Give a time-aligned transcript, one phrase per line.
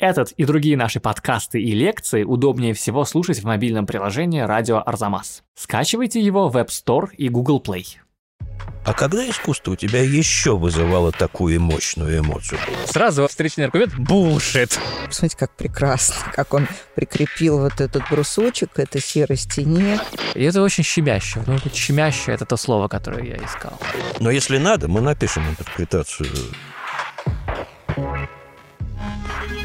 [0.00, 5.42] Этот и другие наши подкасты и лекции удобнее всего слушать в мобильном приложении «Радио Арзамас».
[5.54, 7.84] Скачивайте его в App Store и Google Play.
[8.86, 12.58] А когда искусство у тебя еще вызывало такую мощную эмоцию?
[12.86, 14.80] Сразу встречный аргумент– булшит.
[15.06, 20.00] Посмотрите, как прекрасно, как он прикрепил вот этот брусочек к этой серой стене.
[20.34, 21.42] И это очень щемяще.
[21.46, 23.78] Ну, щемяще– это то слово, которое я искал.
[24.18, 26.30] Но если надо, мы напишем интерпретацию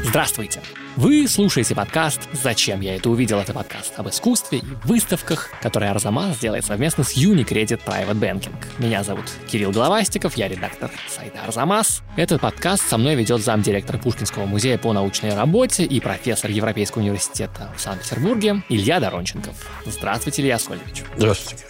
[0.02, 0.60] Здравствуйте!
[0.96, 6.38] Вы слушаете подкаст «Зачем я это увидел?» Это подкаст об искусстве и выставках, который Арзамас
[6.38, 8.54] делает совместно с Unicredit Private Banking.
[8.78, 12.02] Меня зовут Кирилл Головастиков, я редактор сайта Арзамас.
[12.16, 17.70] Этот подкаст со мной ведет замдиректора Пушкинского музея по научной работе и профессор Европейского университета
[17.76, 19.54] в Санкт-Петербурге Илья Доронченков.
[19.84, 21.02] Здравствуйте, Илья Сольевич.
[21.16, 21.64] Здравствуйте.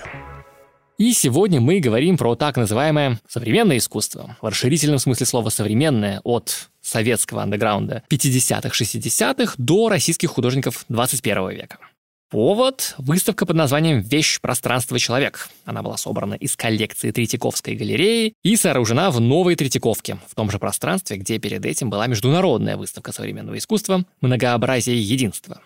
[0.98, 4.36] И сегодня мы говорим про так называемое современное искусство.
[4.40, 11.78] В расширительном смысле слова «современное» от советского андеграунда 50-х, 60-х до российских художников 21 века.
[12.28, 15.48] Повод– выставка под названием «Вещь, пространство, человек».
[15.64, 20.58] Она была собрана из коллекции Третьяковской галереи и сооружена в новой Третьяковке, в том же
[20.58, 25.60] пространстве, где перед этим была международная выставка современного искусства «Многообразие единства».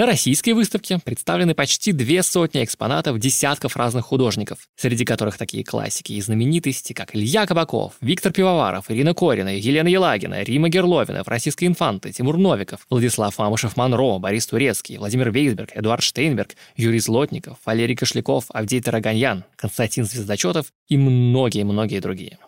[0.00, 6.14] На российской выставке представлены почти две сотни экспонатов десятков разных художников, среди которых такие классики
[6.14, 12.12] и знаменитости, как Илья Кабаков, Виктор Пивоваров, Ирина Корина, Елена Елагина, Рима Герловина, Франциска Инфанты,
[12.12, 18.80] Тимур Новиков, Владислав Мамышев-Монро, Борис Турецкий, Владимир Вейсберг, Эдуард Штейнберг, Юрий Злотников, Валерий Кошляков, Авдей
[18.80, 22.38] Тараганьян, Константин Звездочетов и многие-многие другие.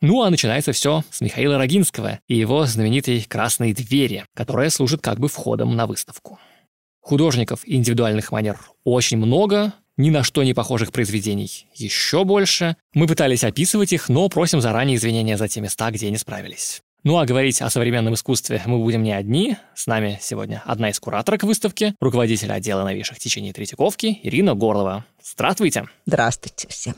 [0.00, 5.20] Ну а начинается все с Михаила Рогинского и его знаменитой «Красной двери», которая служит как
[5.20, 6.40] бы входом на выставку.
[7.08, 12.76] Художников индивидуальных манер очень много, ни на что не похожих произведений еще больше.
[12.92, 16.82] Мы пытались описывать их, но просим заранее извинения за те места, где не справились.
[17.04, 19.56] Ну а говорить о современном искусстве мы будем не одни.
[19.74, 25.06] С нами сегодня одна из кураторок выставки, руководитель отдела новейших течений Третьяковки Ирина Горлова.
[25.24, 25.86] Здравствуйте.
[26.04, 26.94] Здравствуйте всем.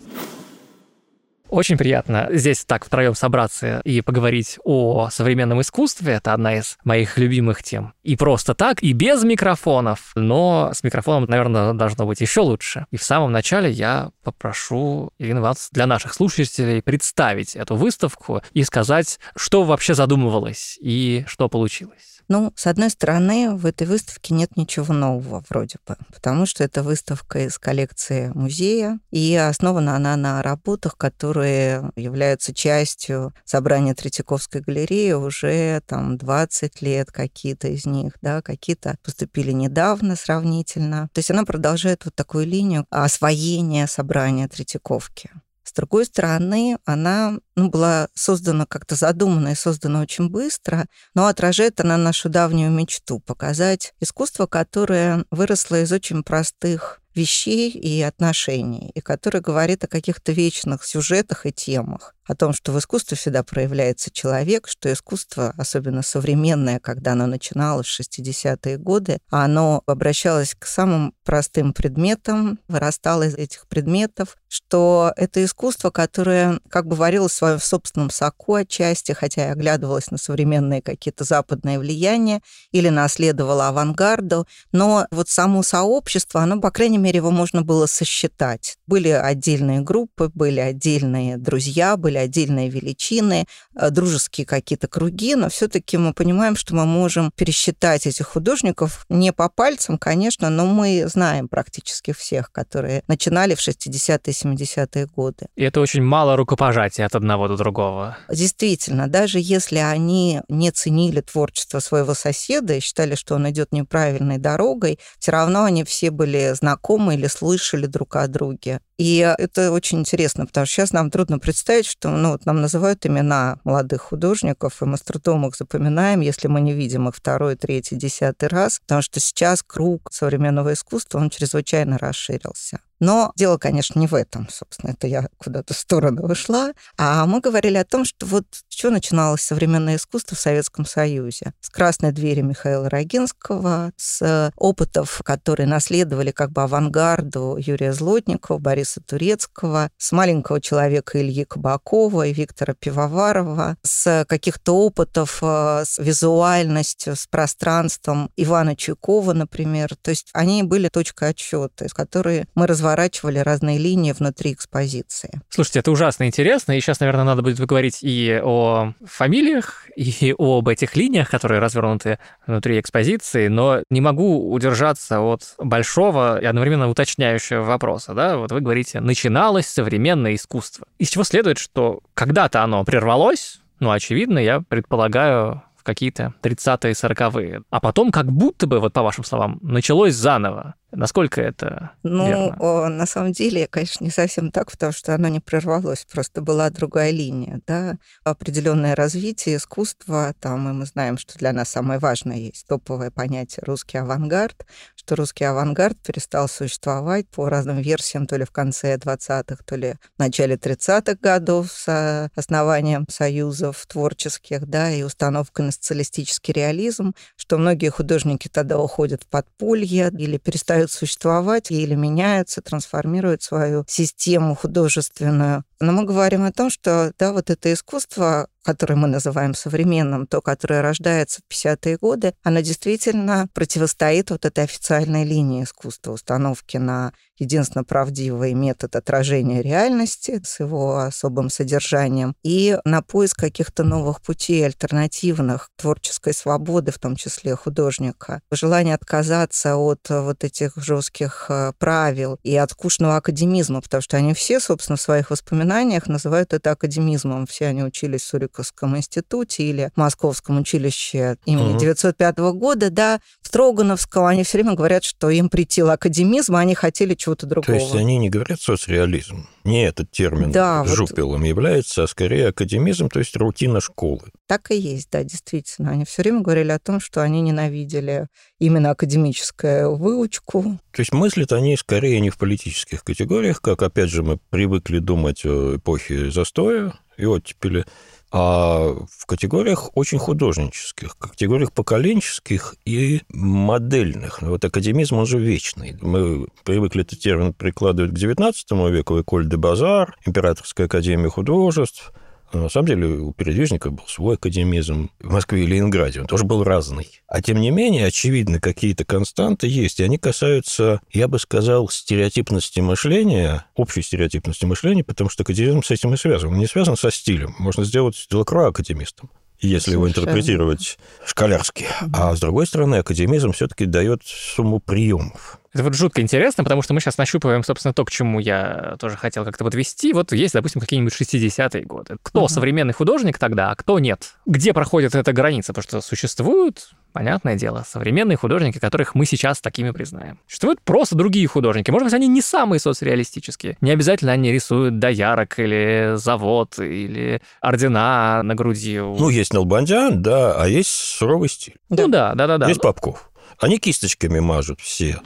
[1.51, 6.13] Очень приятно здесь так втроем собраться и поговорить о современном искусстве.
[6.13, 7.93] Это одна из моих любимых тем.
[8.05, 10.13] И просто так, и без микрофонов.
[10.15, 12.87] Но с микрофоном, наверное, должно быть еще лучше.
[12.93, 18.63] И в самом начале я попрошу Ирину вас для наших слушателей представить эту выставку и
[18.63, 22.20] сказать, что вообще задумывалось и что получилось.
[22.31, 26.85] Ну, с одной стороны, в этой выставке нет ничего нового вроде бы, потому что это
[26.85, 35.11] выставка из коллекции музея, и основана она на работах, которые являются частью собрания Третьяковской галереи
[35.11, 41.09] уже там 20 лет, какие-то из них, да, какие-то поступили недавно сравнительно.
[41.13, 45.31] То есть она продолжает вот такую линию освоения собрания Третьяковки.
[45.71, 51.79] С другой стороны, она ну, была создана как-то задумана и создана очень быстро, но отражает
[51.79, 59.01] она нашу давнюю мечту показать искусство, которое выросло из очень простых вещей и отношений, и
[59.01, 62.15] которое говорит о каких-то вечных сюжетах и темах.
[62.27, 67.89] О том, что в искусстве всегда проявляется человек, что искусство, особенно современное, когда оно начиналось
[67.89, 75.45] в 60-е годы, оно обращалось к самым простым предметам, вырастало из этих предметов, что это
[75.45, 80.83] искусство, которое как бы варилось в своем собственном соку отчасти, хотя и оглядывалось на современные
[80.83, 87.31] какие-то западные влияния или наследовало авангарду, но вот само сообщество, оно, по крайней мере, его
[87.31, 88.77] можно было сосчитать.
[88.87, 95.97] Были отдельные группы, были отдельные друзья, были отдельные величины, э, дружеские какие-то круги, но все-таки
[95.97, 101.49] мы понимаем, что мы можем пересчитать этих художников не по пальцам, конечно, но мы знаем
[101.49, 105.47] практически всех, которые начинали в 60-е, 70-е годы.
[105.57, 108.17] И это очень мало рукопожатия от одного до другого.
[108.29, 114.39] Действительно, даже если они не ценили творчество своего соседа и считали, что он идет неправильной
[114.39, 118.81] дорогой, все равно они все были знакомы или слышали друг о друге.
[118.99, 123.07] И это очень интересно, потому что сейчас нам трудно представить, что ну, вот нам называют
[123.07, 127.57] имена молодых художников, и мы с трудом их запоминаем, если мы не видим их второй,
[127.57, 132.81] третий, десятый раз, потому что сейчас круг современного искусства, он чрезвычайно расширился.
[133.01, 136.73] Но дело, конечно, не в этом, собственно, это я куда-то в сторону ушла.
[136.99, 141.53] А мы говорили о том, что вот что начиналось современное искусство в Советском Союзе.
[141.61, 149.01] С «Красной двери» Михаила Рогинского, с опытов, которые наследовали как бы авангарду Юрия Злотникова, Бориса
[149.01, 157.17] Турецкого, с «Маленького человека» Ильи Кабакова и Виктора Пивоварова, с каких-то опытов э, с визуальностью,
[157.17, 159.97] с пространством Ивана Чуйкова, например.
[160.01, 165.41] То есть они были точкой отсчета, из которой мы развивали разворачивали разные линии внутри экспозиции.
[165.49, 170.69] Слушайте, это ужасно интересно, и сейчас, наверное, надо будет поговорить и о фамилиях, и об
[170.69, 177.63] этих линиях, которые развернуты внутри экспозиции, но не могу удержаться от большого и одновременно уточняющего
[177.63, 178.15] вопроса.
[178.15, 178.37] Да?
[178.37, 180.87] Вот вы говорите, начиналось современное искусство.
[180.99, 187.63] Из чего следует, что когда-то оно прервалось, ну, очевидно, я предполагаю, в какие-то 30-е, 40-е.
[187.71, 190.75] А потом как будто бы, вот по вашим словам, началось заново.
[190.93, 192.89] Насколько это Ну, верно?
[192.89, 197.11] на самом деле, конечно, не совсем так, потому что оно не прервалось, просто была другая
[197.11, 197.97] линия, да.
[198.25, 203.63] Определенное развитие искусства, там, и мы знаем, что для нас самое важное есть топовое понятие
[203.67, 204.67] русский авангард,
[204.97, 209.95] что русский авангард перестал существовать по разным версиям, то ли в конце 20-х, то ли
[210.17, 217.59] в начале 30-х годов с основанием союзов творческих, да, и установкой на социалистический реализм, что
[217.59, 225.65] многие художники тогда уходят в подполье или перестают существовать или меняются, трансформируют свою систему художественную.
[225.81, 230.43] Но мы говорим о том, что да, вот это искусство, которое мы называем современным, то,
[230.43, 237.13] которое рождается в 50-е годы, оно действительно противостоит вот этой официальной линии искусства, установки на
[237.39, 244.67] единственно правдивый метод отражения реальности с его особым содержанием и на поиск каких-то новых путей,
[244.67, 248.43] альтернативных творческой свободы, в том числе художника.
[248.53, 254.35] Желание отказаться от вот этих жестких э, правил и от скучного академизма, потому что они
[254.35, 255.70] все, собственно, в своих воспоминаниях
[256.07, 257.47] называют это академизмом.
[257.47, 261.81] Все они учились в Суриковском институте или Московском училище имени угу.
[261.81, 264.27] 905 года, да, в Строгановском.
[264.27, 267.79] Они все время говорят, что им притил академизм, а они хотели чего чего-то другого.
[267.79, 269.47] То есть они не говорят соцреализм.
[269.65, 271.47] Не этот термин да, жупелом вот...
[271.47, 274.31] является, а скорее академизм, то есть рутина школы.
[274.47, 275.91] Так и есть, да, действительно.
[275.91, 278.29] Они все время говорили о том, что они ненавидели
[278.59, 280.79] именно академическую выучку.
[280.93, 285.45] То есть мыслят они скорее не в политических категориях, как, опять же, мы привыкли думать
[285.45, 287.85] о эпохе застоя и оттепели,
[288.33, 294.43] а в категориях очень художнических, категориях поколенческих и модельных.
[294.43, 295.97] Вот академизм, он же вечный.
[296.01, 302.13] Мы привыкли этот термин прикладывать к XIX веку, Эколь де Базар, Императорская академия художеств–
[302.53, 306.65] на самом деле у передвижника был свой академизм в Москве и Ленинграде, он тоже был
[306.65, 307.09] разный.
[307.27, 312.81] А тем не менее, очевидно, какие-то константы есть, и они касаются, я бы сказал, стереотипности
[312.81, 316.51] мышления, общей стереотипности мышления, потому что академизм с этим и связан.
[316.51, 317.55] Он не связан со стилем.
[317.59, 319.31] Можно сделать Делакруа академистом
[319.63, 319.93] если Совершенно.
[319.93, 321.85] его интерпретировать школярски.
[322.13, 325.60] А с другой стороны, академизм все-таки дает сумму приемов.
[325.73, 329.17] Это вот жутко интересно, потому что мы сейчас нащупываем, собственно, то, к чему я тоже
[329.17, 330.13] хотел как-то подвести.
[330.13, 332.17] Вот есть, допустим, какие-нибудь 60-е годы.
[332.23, 332.49] Кто угу.
[332.49, 334.35] современный художник тогда, а кто нет?
[334.47, 335.73] Где проходит эта граница?
[335.73, 340.39] Потому что существуют понятное дело, современные художники, которых мы сейчас такими признаем.
[340.47, 341.91] Существуют просто другие художники.
[341.91, 343.77] Может быть, они не самые соцреалистические.
[343.81, 348.99] Не обязательно они рисуют доярок или завод, или ордена на груди.
[348.99, 351.77] Ну, есть Налбандян, да, а есть суровый стиль.
[351.89, 352.59] Ну да, да, да.
[352.59, 352.69] да.
[352.69, 353.31] Есть Попков.
[353.59, 355.21] Они кисточками мажут все.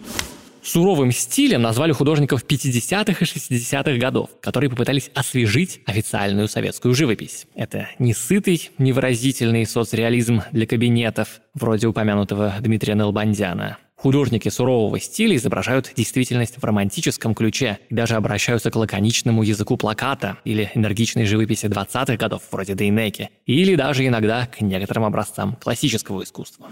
[0.65, 7.47] Суровым стилем назвали художников 50-х и 60-х годов, которые попытались освежить официальную советскую живопись.
[7.55, 13.77] Это не сытый, невыразительный соцреализм для кабинетов, вроде упомянутого Дмитрия Нелбандяна.
[13.95, 20.39] Художники сурового стиля изображают действительность в романтическом ключе и даже обращаются к лаконичному языку плаката
[20.45, 26.69] или энергичной живописи 20-х годов, вроде Дейнеки, или даже иногда к некоторым образцам классического искусства.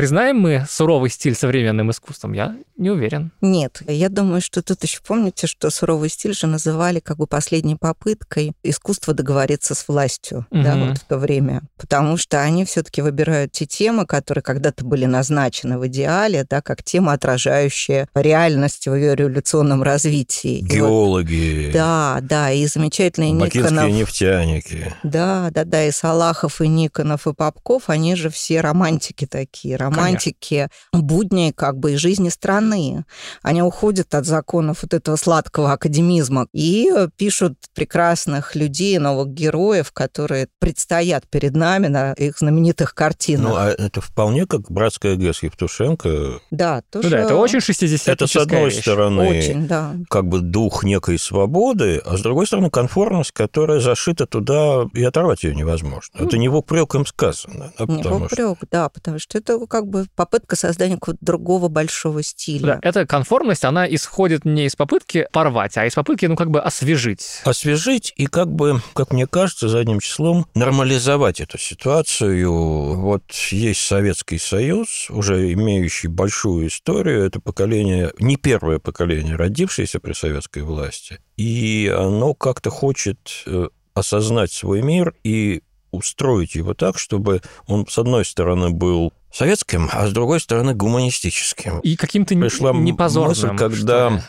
[0.00, 2.32] Признаем мы суровый стиль современным искусством?
[2.32, 3.32] Я не уверен.
[3.42, 7.76] Нет, я думаю, что тут еще помните, что суровый стиль же называли как бы последней
[7.76, 10.62] попыткой искусства договориться с властью, угу.
[10.62, 11.60] да, вот в то время.
[11.76, 16.82] Потому что они все-таки выбирают те темы, которые когда-то были назначены в идеале, да, как
[16.82, 20.60] темы, отражающие реальность в ее революционном развитии.
[20.62, 21.66] Геологи.
[21.66, 23.90] вот, да, да, и замечательные Никонов.
[23.90, 24.94] нефтяники.
[25.02, 30.68] Да, да, да, и Салахов, и Никонов, и Попков, они же все романтики такие, романтики
[30.92, 31.08] Конечно.
[31.08, 33.04] будней как бы и жизни страны.
[33.42, 40.48] Они уходят от законов вот этого сладкого академизма и пишут прекрасных людей, новых героев, которые
[40.58, 43.52] предстоят перед нами на их знаменитых картинах.
[43.52, 46.40] Ну, а это вполне как «Братская ГЭС» Евтушенко.
[46.50, 47.08] Да, тоже...
[47.08, 48.80] Ну, да, это очень 60 Это, с одной вещь.
[48.80, 49.94] стороны, очень, да.
[50.08, 55.44] как бы дух некой свободы, а с другой стороны, конформность, которая зашита туда, и оторвать
[55.44, 56.18] ее невозможно.
[56.18, 57.72] Это не в упрек им сказано.
[57.78, 58.56] Да, не в упрек, что...
[58.70, 62.66] да, потому что это как как бы попытка создания какого-то другого большого стиля.
[62.74, 66.60] Да, эта конформность, она исходит не из попытки порвать, а из попытки, ну, как бы
[66.60, 67.40] освежить.
[67.44, 73.00] Освежить и как бы, как мне кажется, задним числом нормализовать эту ситуацию.
[73.00, 77.24] Вот есть Советский Союз, уже имеющий большую историю.
[77.24, 81.20] Это поколение, не первое поколение, родившееся при советской власти.
[81.38, 87.98] И оно как-то хочет э, осознать свой мир и устроить его так, чтобы он, с
[87.98, 91.80] одной стороны, был советским, а с другой стороны, гуманистическим.
[91.80, 93.52] И каким-то Пришла непозорным.
[93.52, 94.22] Мысль, когда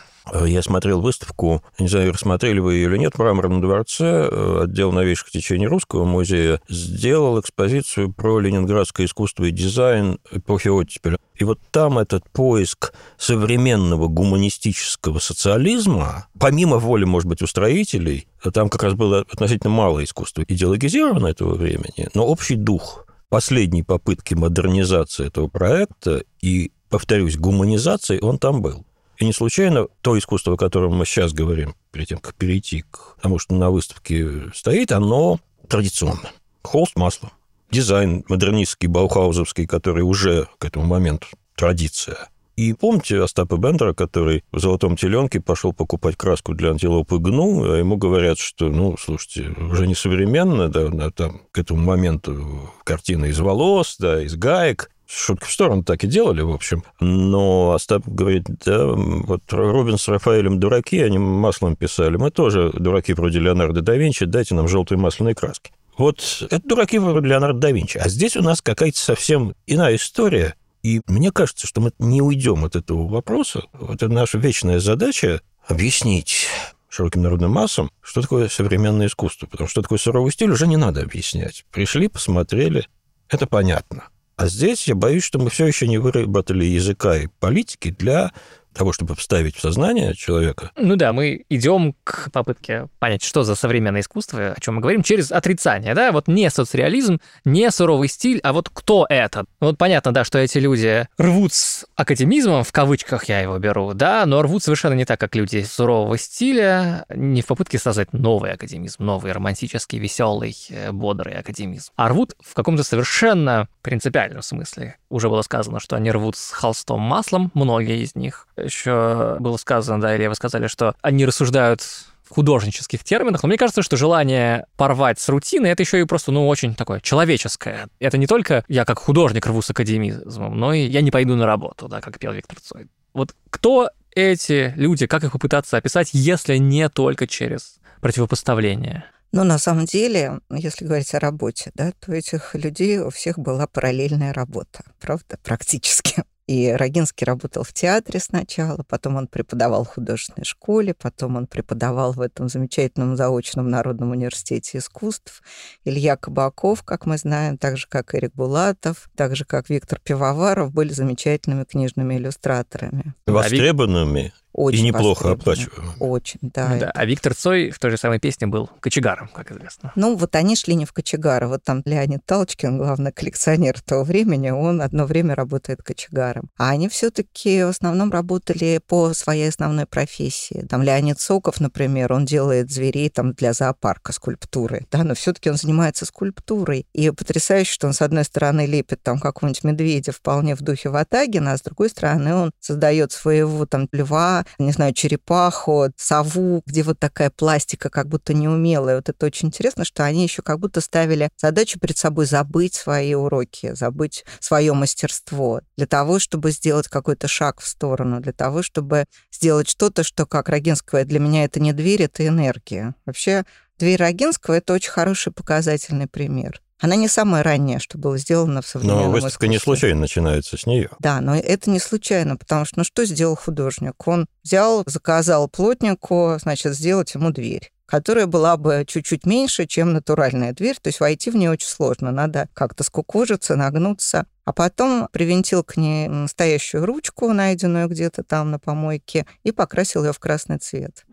[0.44, 4.92] я смотрел выставку, не знаю, рассмотрели вы ее или нет, в Мраморном дворце, э, отдел
[4.92, 11.18] новейших течений Русского музея сделал экспозицию про ленинградское искусство и дизайн эпохи оттепели.
[11.34, 18.84] И вот там этот поиск современного гуманистического социализма, помимо воли, может быть, устроителей, там как
[18.84, 25.48] раз было относительно мало искусства идеологизировано этого времени, но общий дух последней попытки модернизации этого
[25.48, 28.84] проекта и, повторюсь, гуманизации, он там был.
[29.16, 33.16] И не случайно то искусство, о котором мы сейчас говорим, перед тем, как перейти к
[33.22, 36.30] тому, что на выставке стоит, оно традиционно.
[36.62, 37.32] Холст, масло.
[37.70, 42.28] Дизайн модернистский, баухаузовский, который уже к этому моменту традиция.
[42.56, 47.78] И помните Остапа Бендера, который в «Золотом теленке» пошел покупать краску для антилопы гну, а
[47.78, 53.40] ему говорят, что, ну, слушайте, уже не современно, да, там, к этому моменту картина из
[53.40, 56.84] волос, да, из гаек, шутки в сторону так и делали, в общем.
[57.00, 62.16] Но Остап говорит, да, вот Рубин с Рафаэлем дураки, они маслом писали.
[62.16, 65.72] Мы тоже дураки вроде Леонардо да Винчи, дайте нам желтые масляные краски.
[65.98, 67.98] Вот это дураки вроде Леонардо да Винчи.
[67.98, 70.54] А здесь у нас какая-то совсем иная история.
[70.82, 73.62] И мне кажется, что мы не уйдем от этого вопроса.
[73.88, 76.48] Это наша вечная задача объяснить
[76.88, 79.46] широким народным массам, что такое современное искусство.
[79.46, 81.64] Потому что такое суровый стиль уже не надо объяснять.
[81.70, 82.86] Пришли, посмотрели,
[83.28, 84.08] это понятно.
[84.36, 88.32] А здесь я боюсь, что мы все еще не выработали языка и политики для
[88.72, 90.70] того, чтобы вставить в сознание человека.
[90.76, 95.02] Ну да, мы идем к попытке понять, что за современное искусство, о чем мы говорим,
[95.02, 99.44] через отрицание, да, вот не соцреализм, не суровый стиль, а вот кто это?
[99.60, 104.24] Вот понятно, да, что эти люди рвут с академизмом, в кавычках я его беру, да,
[104.26, 109.04] но рвут совершенно не так, как люди сурового стиля, не в попытке создать новый академизм,
[109.04, 114.96] новый романтический, веселый, э, бодрый академизм, а рвут в каком-то совершенно принципиальном смысле.
[115.10, 120.00] Уже было сказано, что они рвут с холстом маслом, многие из них, еще было сказано,
[120.00, 124.66] да, или вы сказали, что они рассуждают в художнических терминах, но мне кажется, что желание
[124.76, 127.88] порвать с рутиной это еще и просто, ну, очень такое человеческое.
[127.98, 131.46] Это не только я как художник рву с академизмом, но и я не пойду на
[131.46, 132.88] работу, да, как пел Виктор Цой.
[133.12, 139.04] Вот кто эти люди, как их попытаться описать, если не только через противопоставление?
[139.32, 143.66] Но на самом деле, если говорить о работе, да, то этих людей у всех была
[143.66, 146.22] параллельная работа, правда, практически.
[146.46, 152.12] И Рогинский работал в театре сначала, потом он преподавал в художественной школе, потом он преподавал
[152.12, 155.42] в этом замечательном заочном Народном университете искусств.
[155.84, 160.72] Илья Кабаков, как мы знаем, так же, как Эрик Булатов, так же, как Виктор Пивоваров,
[160.72, 163.14] были замечательными книжными иллюстраторами.
[163.26, 165.94] Востребованными очень и неплохо оплачиваемым.
[165.98, 166.76] Очень, да.
[166.78, 166.90] да.
[166.94, 169.92] А Виктор Цой в той же самой песне был кочегаром, как известно.
[169.96, 171.48] Ну, вот они шли не в кочегара.
[171.48, 176.50] Вот там Леонид Талочкин, главный коллекционер того времени, он одно время работает кочегаром.
[176.58, 180.66] А они все таки в основном работали по своей основной профессии.
[180.68, 185.50] Там Леонид Соков, например, он делает зверей там для зоопарка, скульптуры, да, но все таки
[185.50, 186.86] он занимается скульптурой.
[186.92, 191.52] И потрясающе, что он, с одной стороны, лепит там какого-нибудь медведя вполне в духе Ватагина,
[191.52, 196.98] а с другой стороны, он создает своего там льва, не знаю, черепаху, сову, где вот
[196.98, 198.96] такая пластика как будто неумелая.
[198.96, 203.14] Вот это очень интересно, что они еще как будто ставили задачу перед собой забыть свои
[203.14, 209.06] уроки, забыть свое мастерство для того, чтобы сделать какой-то шаг в сторону, для того, чтобы
[209.30, 212.94] сделать что-то, что, как Рогинского, для меня это не дверь, это энергия.
[213.06, 213.44] Вообще,
[213.78, 216.60] дверь Рогинского— это очень хороший показательный пример.
[216.82, 219.48] Она не самая ранняя, что было сделано в современном Но выставка искусстве.
[219.48, 220.90] не случайно начинается с нее.
[220.98, 223.94] Да, но это не случайно, потому что ну что сделал художник?
[224.06, 230.54] Он взял, заказал плотнику, значит, сделать ему дверь которая была бы чуть-чуть меньше, чем натуральная
[230.54, 234.24] дверь, то есть войти в нее очень сложно, надо как-то скукожиться, нагнуться.
[234.46, 240.14] А потом привинтил к ней настоящую ручку, найденную где-то там на помойке, и покрасил ее
[240.14, 241.04] в красный цвет.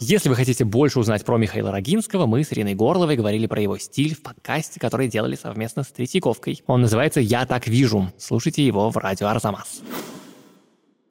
[0.00, 3.78] Если вы хотите больше узнать про Михаила Рогинского, мы с Ириной Горловой говорили про его
[3.78, 6.62] стиль в подкасте, который делали совместно с Третьяковкой.
[6.66, 8.12] Он называется «Я так вижу».
[8.16, 9.82] Слушайте его в радио Арзамас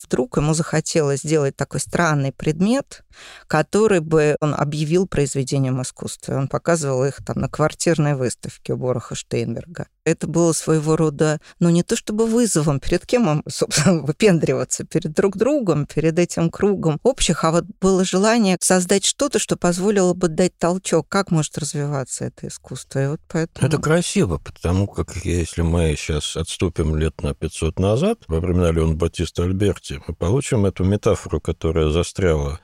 [0.08, 3.04] вдруг ему захотелось сделать такой странный предмет,
[3.48, 6.36] который бы он объявил произведением искусства.
[6.36, 9.88] Он показывал их там на квартирной выставке у Бороха Штейнберга.
[10.08, 15.12] Это было своего рода, ну, не то чтобы вызовом, перед кем им, собственно, выпендриваться, перед
[15.12, 20.30] друг другом, перед этим кругом общих, а вот было желание создать что-то, что позволило бы
[20.30, 23.04] дать толчок, как может развиваться это искусство.
[23.04, 23.68] И вот поэтому...
[23.68, 28.96] Это красиво, потому как если мы сейчас отступим лет на 500 назад, во времена Леона
[28.96, 32.62] Батиста Альберти, мы получим эту метафору, которая застряла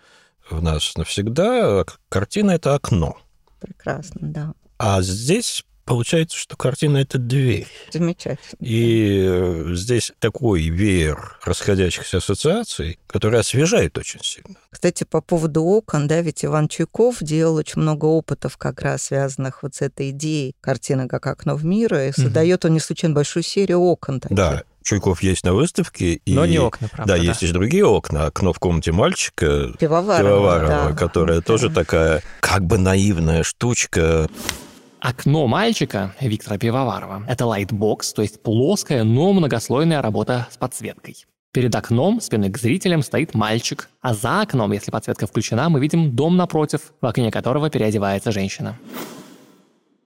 [0.49, 1.83] в нас навсегда.
[2.07, 3.17] Картина— это окно.
[3.59, 4.53] Прекрасно, да.
[4.77, 7.67] А здесь Получается, что картина– это дверь.
[7.91, 8.57] Замечательно.
[8.59, 14.55] И э, здесь такой веер расходящихся ассоциаций, который освежает очень сильно.
[14.69, 19.61] Кстати, по поводу окон, да, ведь Иван Чуйков делал очень много опытов как раз связанных
[19.61, 23.43] вот с этой идеей картины как окно в мир, и создает он не случайно большую
[23.43, 24.21] серию окон.
[24.21, 24.37] Таких.
[24.37, 26.13] Да, Чуйков есть на выставке.
[26.25, 27.13] И, Но не окна, правда.
[27.13, 28.25] Да, да, есть и другие окна.
[28.25, 30.93] Окно в комнате мальчика Пивоварова, Пивоварова да.
[30.93, 31.41] которая да.
[31.41, 34.29] тоже такая как бы наивная штучка.
[35.03, 41.25] Окно мальчика Виктора Пивоварова– это лайтбокс, то есть плоская, но многослойная работа с подсветкой.
[41.51, 46.15] Перед окном, спиной к зрителям, стоит мальчик, а за окном, если подсветка включена, мы видим
[46.15, 48.79] дом напротив, в окне которого переодевается женщина.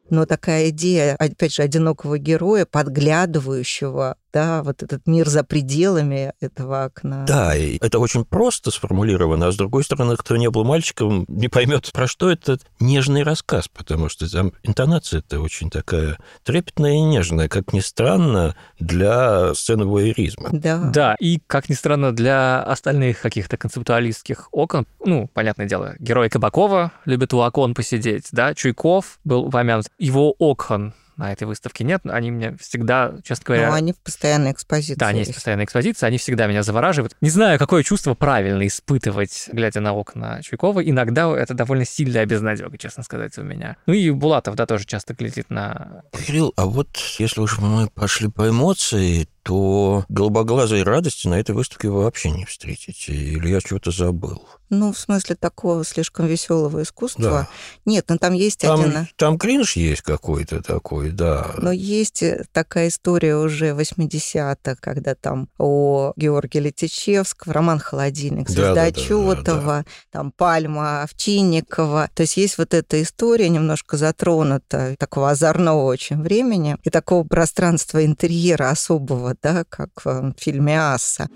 [0.10, 6.86] Но такая идея, опять же, одинокого героя, подглядывающего да, вот этот мир за пределами этого
[6.86, 7.26] окна.
[7.26, 11.48] Да, и это очень просто сформулировано, а с другой стороны, кто не был мальчиком, не
[11.48, 17.48] поймет, про что этот нежный рассказ, потому что там интонация-то очень такая трепетная и нежная,
[17.48, 20.50] как ни странно, для сцены воеризма.
[20.52, 20.78] Да.
[20.78, 26.92] Да, и, как ни странно, для остальных каких-то концептуалистских окон, ну, понятное дело, герой Кабакова
[27.06, 32.02] любит у окон посидеть, да, Чуйков был упомянут, его окон на этой выставке нет.
[32.06, 33.70] Они меня всегда, честно говоря...
[33.70, 35.00] Но они в постоянной экспозиции.
[35.00, 37.16] Да, они есть в постоянной экспозиции, они всегда меня завораживают.
[37.22, 40.84] Не знаю, какое чувство правильно испытывать, глядя на окна Чуйкова.
[40.84, 43.78] Иногда это довольно сильная безнадега, честно сказать, у меня.
[43.88, 46.04] Ну и Булатов, да, тоже часто глядит на...
[46.26, 51.88] Кирилл, а вот если уж мы пошли по эмоции, то голубоглазой радости на этой выставке
[51.88, 53.14] вы вообще не встретите.
[53.14, 54.44] Или я чего-то забыл?
[54.70, 57.24] Ну, в смысле такого слишком веселого искусства.
[57.24, 57.48] Да.
[57.86, 59.08] Нет, ну там есть там, один...
[59.16, 61.52] Там кринж есть какой-то такой, да.
[61.58, 68.74] Но есть э, такая история уже 80-х, когда там о Георгии Летичевском, роман «Холодильник», Звезда
[68.74, 69.86] да, да, Чётова, да, да.
[70.12, 72.10] там Пальма Овчинникова.
[72.14, 78.04] То есть есть вот эта история, немножко затронута, такого озорного очень времени и такого пространства
[78.04, 81.30] интерьера особого, да, как в фильме «Асса».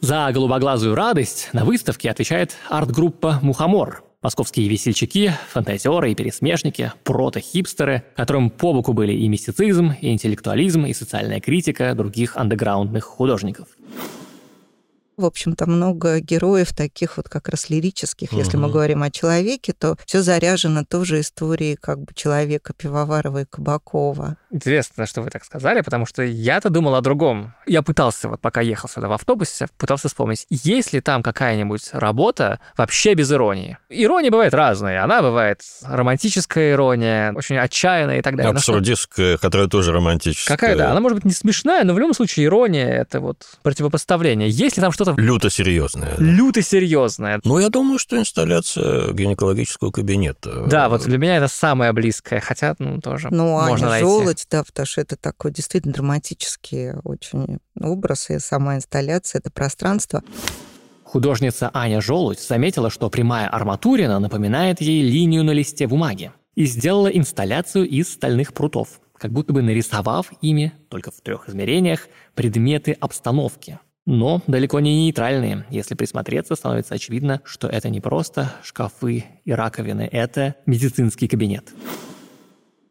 [0.00, 8.50] За голубоглазую радость на выставке отвечает арт-группа «Мухомор», Московские весельчаки, фантазеры и пересмешники, прото-хипстеры, которым
[8.50, 13.68] по боку были и мистицизм, и интеллектуализм, и социальная критика других андеграундных художников.
[15.16, 18.34] В общем-то, много героев таких вот как раз лирических.
[18.34, 23.44] Если мы говорим о человеке, то все заряжено тоже историей как бы человека Пивоварова и
[23.46, 24.36] Кабакова.
[24.50, 27.54] Интересно, что вы так сказали, потому что я-то думал о другом.
[27.66, 32.60] Я пытался, вот пока ехал сюда в автобусе, пытался вспомнить, есть ли там какая-нибудь работа
[32.76, 33.78] вообще без иронии.
[33.88, 35.04] Ирония бывает разная.
[35.04, 38.52] Она бывает романтическая ирония, очень отчаянная и так далее.
[38.52, 40.56] Абсурдистская, которая тоже романтическая.
[40.56, 40.90] Какая, да.
[40.90, 44.48] Она может быть не смешная, но в любом случае ирония— это вот противопоставление.
[44.48, 45.20] Есть ли там что-то что-то...
[45.20, 46.14] Люто серьезное.
[46.16, 46.24] Да.
[46.24, 47.40] Люто серьезное.
[47.44, 50.64] Ну, я думаю, что инсталляция гинекологического кабинета.
[50.66, 54.06] Да, вот для меня это самое близкое, хотя, ну, тоже ну, можно Аня найти.
[54.06, 60.22] Золоть, да, потому что это такой действительно драматический очень образ, и сама инсталляция, это пространство.
[61.04, 67.08] Художница Аня Желудь заметила, что прямая арматурина напоминает ей линию на листе бумаги и сделала
[67.08, 73.80] инсталляцию из стальных прутов, как будто бы нарисовав ими, только в трех измерениях, предметы обстановки–
[74.06, 75.66] но далеко не нейтральные.
[75.70, 81.72] Если присмотреться, становится очевидно, что это не просто шкафы и раковины, это медицинский кабинет.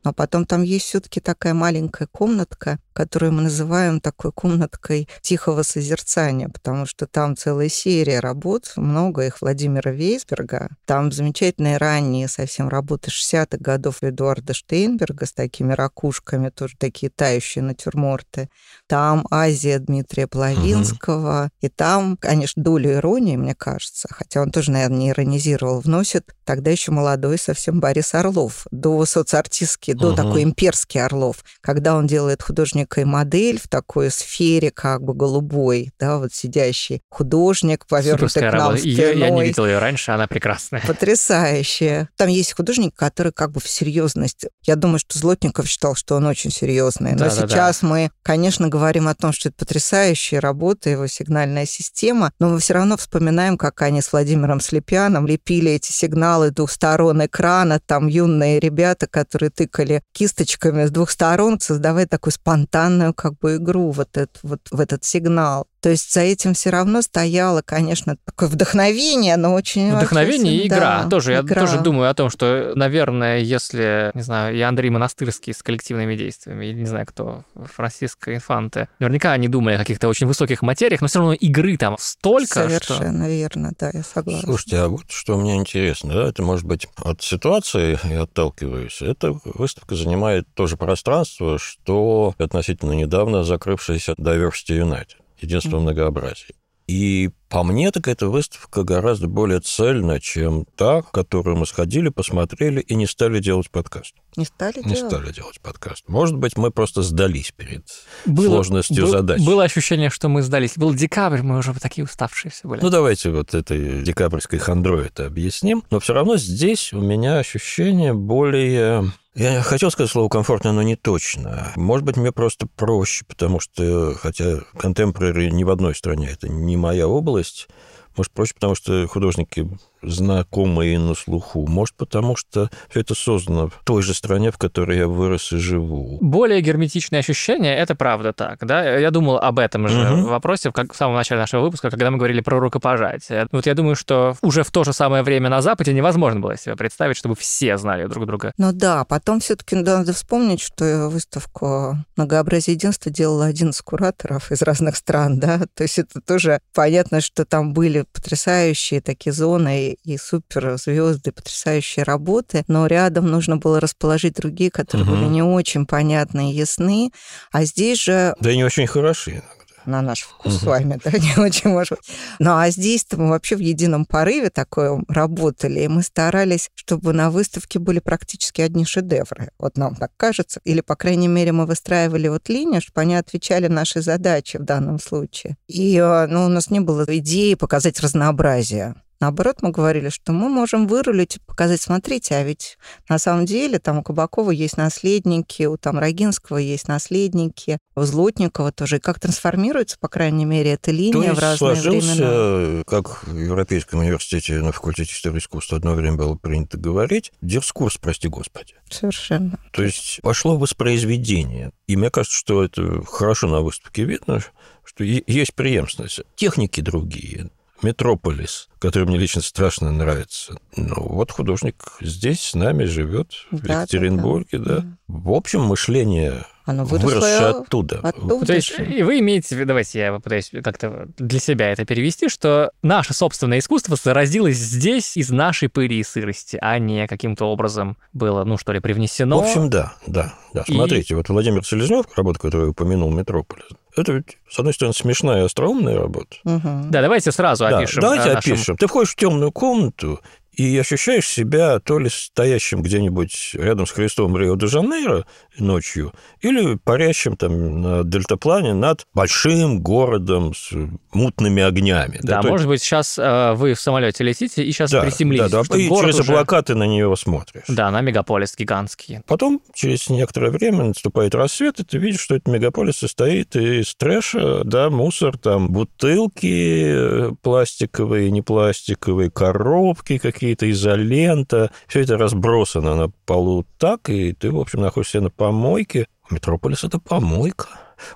[0.03, 6.49] Но потом там есть все-таки такая маленькая комнатка, которую мы называем такой комнаткой тихого созерцания,
[6.49, 10.67] потому что там целая серия работ, много их Владимира Вейсберга.
[10.83, 17.63] Там замечательные ранние совсем работы 60-х годов Эдуарда Штейнберга с такими ракушками, тоже такие тающие
[17.63, 18.49] натюрморты.
[18.87, 21.43] Там Азия Дмитрия Плавинского.
[21.43, 21.51] Угу.
[21.61, 26.69] И там, конечно, долю иронии, мне кажется, хотя он тоже, наверное, не иронизировал, вносит тогда
[26.69, 30.15] еще молодой совсем Борис Орлов, до соцартистский, до угу.
[30.17, 35.91] такой имперский Орлов, когда он делает художник некая модель в такой сфере как бы голубой,
[35.99, 38.75] да, вот сидящий художник, повернутый к нам.
[38.75, 40.81] Ее, я не видел ее раньше, она прекрасная.
[40.87, 42.09] Потрясающая.
[42.17, 44.47] Там есть художник, который как бы в серьезность.
[44.63, 47.11] Я думаю, что Злотников считал, что он очень серьезный.
[47.11, 47.93] Но да, сейчас да, да.
[47.93, 52.73] мы, конечно, говорим о том, что это потрясающая работа, его сигнальная система, но мы все
[52.73, 58.59] равно вспоминаем, как они с Владимиром Слепяном лепили эти сигналы двух сторон экрана, там юные
[58.59, 62.68] ребята, которые тыкали кисточками с двух сторон, создавая такую спонтанную
[63.13, 65.67] как бы игру вот, этот, вот в этот сигнал.
[65.81, 69.95] То есть за этим все равно стояло, конечно, такое вдохновение, но очень...
[69.95, 71.03] Вдохновение очень, и игра.
[71.03, 71.61] Да, тоже, игра.
[71.61, 76.15] Я тоже думаю о том, что, наверное, если, не знаю, и Андрей Монастырский с коллективными
[76.15, 81.01] действиями, или не знаю кто, Франциско Инфанте, наверняка они думали о каких-то очень высоких материях,
[81.01, 83.29] но все равно игры там столько, Совершенно что...
[83.29, 84.47] верно, да, я согласна.
[84.47, 89.01] Слушайте, а вот что мне интересно, да, это может быть от ситуации я отталкиваюсь.
[89.01, 96.55] Эта выставка занимает тоже пространство, что относительно недавно закрывшаяся Diversity United единство в многообразии.
[96.87, 102.09] И по мне, так эта выставка гораздо более цельна, чем та, в которую мы сходили,
[102.09, 104.15] посмотрели и не стали делать подкаст.
[104.35, 105.01] Не стали не делать?
[105.01, 106.03] Не стали делать подкаст.
[106.07, 107.83] Может быть, мы просто сдались перед
[108.25, 109.41] было, сложностью был, задач.
[109.41, 110.77] Было ощущение, что мы сдались.
[110.77, 112.81] Был декабрь, мы уже такие уставшие все были.
[112.81, 115.83] Ну, давайте вот этой декабрьской хандрой это объясним.
[115.89, 120.97] Но все равно здесь у меня ощущение более я хотел сказать слово комфортно, но не
[120.97, 121.71] точно.
[121.77, 126.75] Может быть, мне просто проще, потому что, хотя контемпорари ни в одной стране, это не
[126.75, 127.69] моя область,
[128.17, 129.69] может, проще, потому что художники
[130.01, 131.65] знакомые на слуху.
[131.67, 135.57] Может, потому что все это создано в той же стране, в которой я вырос и
[135.57, 136.17] живу.
[136.21, 138.97] Более герметичные ощущения, это правда так, да?
[138.97, 140.29] Я думал об этом же угу.
[140.29, 143.47] вопросе как в самом начале нашего выпуска, когда мы говорили про рукопожатие.
[143.51, 146.75] Вот я думаю, что уже в то же самое время на Западе невозможно было себе
[146.75, 148.53] представить, чтобы все знали друг друга.
[148.57, 154.61] Ну да, потом все-таки надо вспомнить, что выставку «Многообразие единства» делало один из кураторов из
[154.61, 155.61] разных стран, да?
[155.73, 162.63] То есть это тоже понятно, что там были потрясающие такие зоны и суперзвезды, потрясающие работы,
[162.67, 165.15] но рядом нужно было расположить другие, которые угу.
[165.15, 167.11] были не очень понятны и ясны.
[167.51, 168.35] А здесь же...
[168.39, 169.41] Да и не очень хороши
[169.89, 170.59] на наш вкус угу.
[170.59, 172.09] с вами, да, не очень может быть.
[172.39, 177.29] Ну, а здесь-то мы вообще в едином порыве такое работали, и мы старались, чтобы на
[177.31, 179.49] выставке были практически одни шедевры.
[179.59, 180.61] Вот нам так кажется.
[180.63, 184.99] Или, по крайней мере, мы выстраивали вот линию, чтобы они отвечали нашей задаче в данном
[184.99, 185.57] случае.
[185.67, 188.95] И э, ну, у нас не было идеи показать разнообразие.
[189.19, 192.77] Наоборот, мы говорили, что мы можем вырулить и показать, смотрите, а ведь
[193.09, 198.71] на самом деле там у Кабакова есть наследники, у там Рогинского есть наследники, у Злотникова
[198.71, 198.97] тоже.
[198.97, 202.83] И как трансформируется, по крайней мере, эта линия То есть в разные сложился, времена.
[202.85, 208.29] как в Европейском университете на факультете истории искусства одно время было принято говорить, дискурс, прости
[208.29, 208.75] господи.
[208.89, 209.59] Совершенно.
[209.71, 211.71] То есть пошло воспроизведение.
[211.87, 214.41] И мне кажется, что это хорошо на выставке видно,
[214.85, 216.21] что есть преемственность.
[216.35, 217.49] Техники другие,
[217.81, 220.57] Метрополис, который мне лично страшно нравится.
[220.75, 224.77] Ну, вот художник здесь с нами живет, в да, Екатеринбурге, да.
[224.79, 224.97] да.
[225.07, 227.99] В общем, мышление оно выросло оттуда.
[228.03, 228.45] оттуда.
[228.45, 233.15] То есть и вы имеете, давайте я попытаюсь как-то для себя это перевести, что наше
[233.15, 238.57] собственное искусство зародилось здесь из нашей пыли и сырости, а не каким-то образом было, ну
[238.59, 239.39] что ли, привнесено.
[239.39, 240.63] В общем, да, да, да.
[240.63, 241.17] Смотрите, и...
[241.17, 245.97] вот Владимир Селезнев, работа, которую упомянул, «Метрополис», это ведь, с одной стороны, смешная и остроумная
[245.97, 246.37] работа.
[246.43, 246.89] Угу.
[246.89, 248.01] Да, давайте сразу да, опишем.
[248.01, 248.53] Давайте нашем...
[248.53, 248.77] опишем.
[248.77, 250.19] Ты входишь в темную комнату,
[250.59, 255.25] и ощущаешь себя то ли стоящим где-нибудь рядом с Христом Рио-де-Жанейро
[255.61, 260.71] ночью, или парящим там на дельтаплане над большим городом с
[261.13, 262.19] мутными огнями.
[262.21, 265.51] Да, да может быть, сейчас э, вы в самолете летите и сейчас да, приземлитесь.
[265.51, 266.31] Да, да, и через уже...
[266.31, 267.65] облака ты на нее смотришь.
[267.67, 269.19] Да, на мегаполис гигантский.
[269.25, 274.63] Потом, через некоторое время, наступает рассвет, и ты видишь, что этот мегаполис состоит из трэша,
[274.63, 283.11] да, мусор, там бутылки пластиковые, не пластиковые, коробки какие какие-то изолента, все это разбросано на
[283.25, 286.07] полу так, и ты, в общем, находишься на помойке.
[286.29, 287.67] Метрополис– это помойка.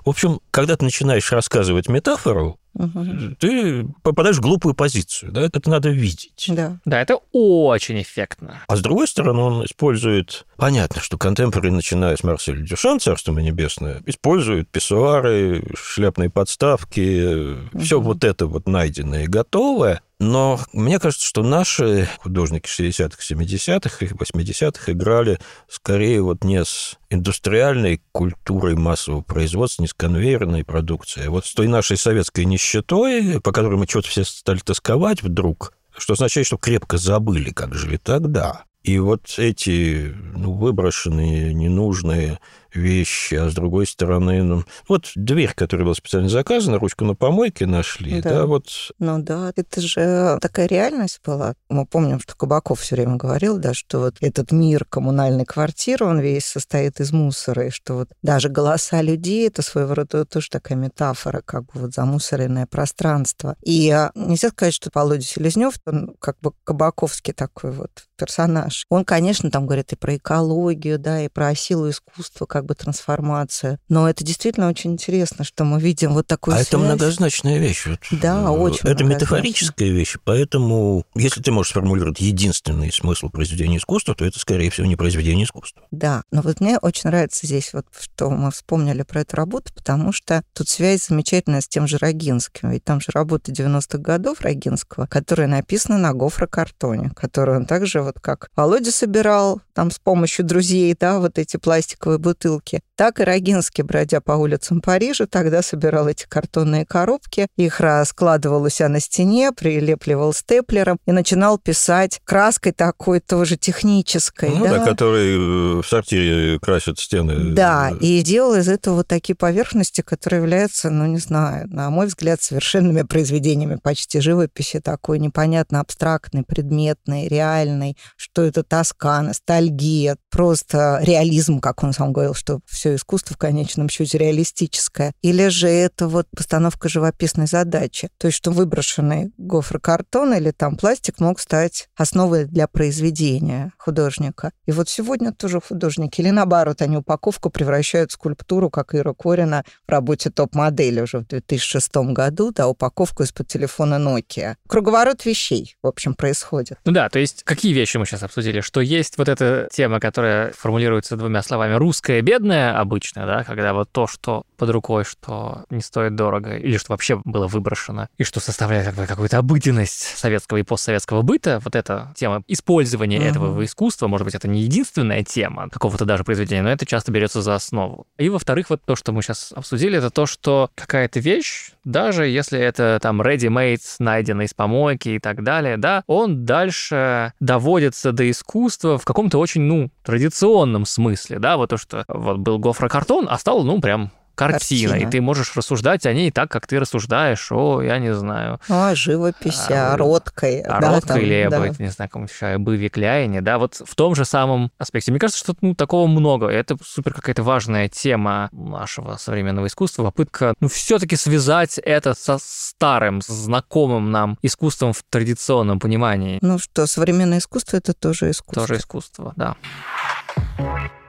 [0.04, 3.04] В общем, когда ты начинаешь рассказывать метафору, угу.
[3.38, 5.32] ты попадаешь в глупую позицию.
[5.32, 5.42] Да?
[5.42, 6.46] Это надо видеть.
[6.48, 6.78] Да.
[6.84, 8.62] да, это очень эффектно.
[8.66, 10.46] А с другой стороны, он использует...
[10.56, 17.80] Понятно, что контемпорари, начиная с Марселя Дюшан, Царство Небесное, используют писсуары, шляпные подставки, угу.
[17.80, 20.00] все вот это вот найденное и готовое.
[20.24, 26.96] Но мне кажется, что наши художники 60-х, 70-х и 80-х играли скорее вот не с
[27.10, 33.38] индустриальной культурой массового производства, не с конвейерной продукцией, а вот с той нашей советской нищетой,
[33.42, 37.98] по которой мы что-то все стали тосковать вдруг, что означает, что крепко забыли, как жили
[37.98, 38.64] тогда.
[38.82, 42.38] И вот эти ну, выброшенные, ненужные
[42.74, 47.66] вещи, а с другой стороны, ну, вот дверь, которая была специально заказана, ручку на помойке
[47.66, 48.66] нашли, да, да вот.
[48.98, 51.54] Ну да, это же такая реальность была.
[51.68, 56.20] Мы помним, что Кабаков все время говорил, да, что вот этот мир коммунальной квартиры, он
[56.20, 60.76] весь состоит из мусора, и что вот даже голоса людей, это своего рода тоже такая
[60.78, 63.56] метафора, как бы вот замусоренное пространство.
[63.62, 68.86] И а, нельзя сказать, что Володя Селезнев, он как бы кабаковский такой вот персонаж.
[68.88, 73.78] Он, конечно, там говорит и про экологию, да, и про силу искусства, как бы трансформацию.
[73.88, 76.68] Но это действительно очень интересно, что мы видим вот такую А связь.
[76.68, 77.86] это многозначная вещь.
[77.86, 78.00] Вот.
[78.10, 84.24] Да, очень Это метафорическая вещь, поэтому если ты можешь сформулировать единственный смысл произведения искусства, то
[84.24, 85.82] это, скорее всего, не произведение искусства.
[85.90, 90.12] Да, но вот мне очень нравится здесь вот, что мы вспомнили про эту работу, потому
[90.12, 92.70] что тут связь замечательная с тем же Рогинским.
[92.70, 98.18] Ведь там же работа 90-х годов Рогинского, которая написана на гофрокартоне, которую он также вот
[98.20, 103.82] как Володя собирал там с помощью друзей, да, вот эти пластиковые бутылки, так и Рогинский,
[103.82, 109.50] бродя по улицам Парижа, тогда собирал эти картонные коробки, их раскладывал у себя на стене,
[109.52, 114.50] прилепливал степлером и начинал писать краской такой тоже технической.
[114.50, 117.52] Ну да, да который э, в сортире красят стены.
[117.52, 122.06] Да, и делал из этого вот такие поверхности, которые являются, ну, не знаю, на мой
[122.06, 129.22] взгляд, совершенными произведениями почти живописи, такой непонятно абстрактный, предметный, реальный, что это тоска,
[129.64, 135.12] ностальгия, просто реализм, как он сам говорил, что все искусство в конечном счете реалистическое.
[135.22, 138.08] Или же это вот постановка живописной задачи.
[138.18, 144.50] То есть, что выброшенный гофрокартон или там пластик мог стать основой для произведения художника.
[144.66, 149.64] И вот сегодня тоже художники, или наоборот, они упаковку превращают в скульптуру, как Ира Корина
[149.86, 154.56] в работе топ-модели уже в 2006 году, да, упаковку из-под телефона Nokia.
[154.66, 156.78] Круговорот вещей, в общем, происходит.
[156.84, 158.60] Ну да, то есть какие вещи мы сейчас обсудили?
[158.60, 161.74] Что есть вот эта тема, которая формулируется двумя словами.
[161.74, 166.76] «русская бедная» обычно, да, когда вот то, что под рукой, что не стоит дорого, или
[166.76, 171.60] что вообще было выброшено, и что составляет как бы какую-то обыденность советского и постсоветского быта,
[171.64, 173.30] вот эта тема использования uh-huh.
[173.30, 177.12] этого в искусство, может быть, это не единственная тема какого-то даже произведения, но это часто
[177.12, 178.06] берется за основу.
[178.18, 182.58] И во-вторых, вот то, что мы сейчас обсудили, это то, что какая-то вещь, даже если
[182.58, 188.98] это там ready-made, найденный из помойки и так далее, да, он дальше доводится до искусства
[188.98, 193.64] в каком-то очень, ну, традиционном смысле, да, вот то, что вот был гофрокартон, а стал,
[193.64, 197.82] ну, прям картина, картина, и ты можешь рассуждать о ней так, как ты рассуждаешь о,
[197.82, 198.60] я не знаю...
[198.68, 200.60] О живописи, о, о родкой.
[200.60, 201.62] О да, родкой или да.
[201.62, 205.10] об, не знаю, каком еще, об Викляине, да, вот в том же самом аспекте.
[205.10, 206.48] Мне кажется, что ну, такого много.
[206.48, 213.20] Это супер какая-то важная тема нашего современного искусства, попытка, ну, все-таки связать это со старым,
[213.22, 216.38] знакомым нам искусством в традиционном понимании.
[216.40, 218.66] Ну что, современное искусство— это тоже искусство.
[218.66, 219.56] Тоже искусство, да.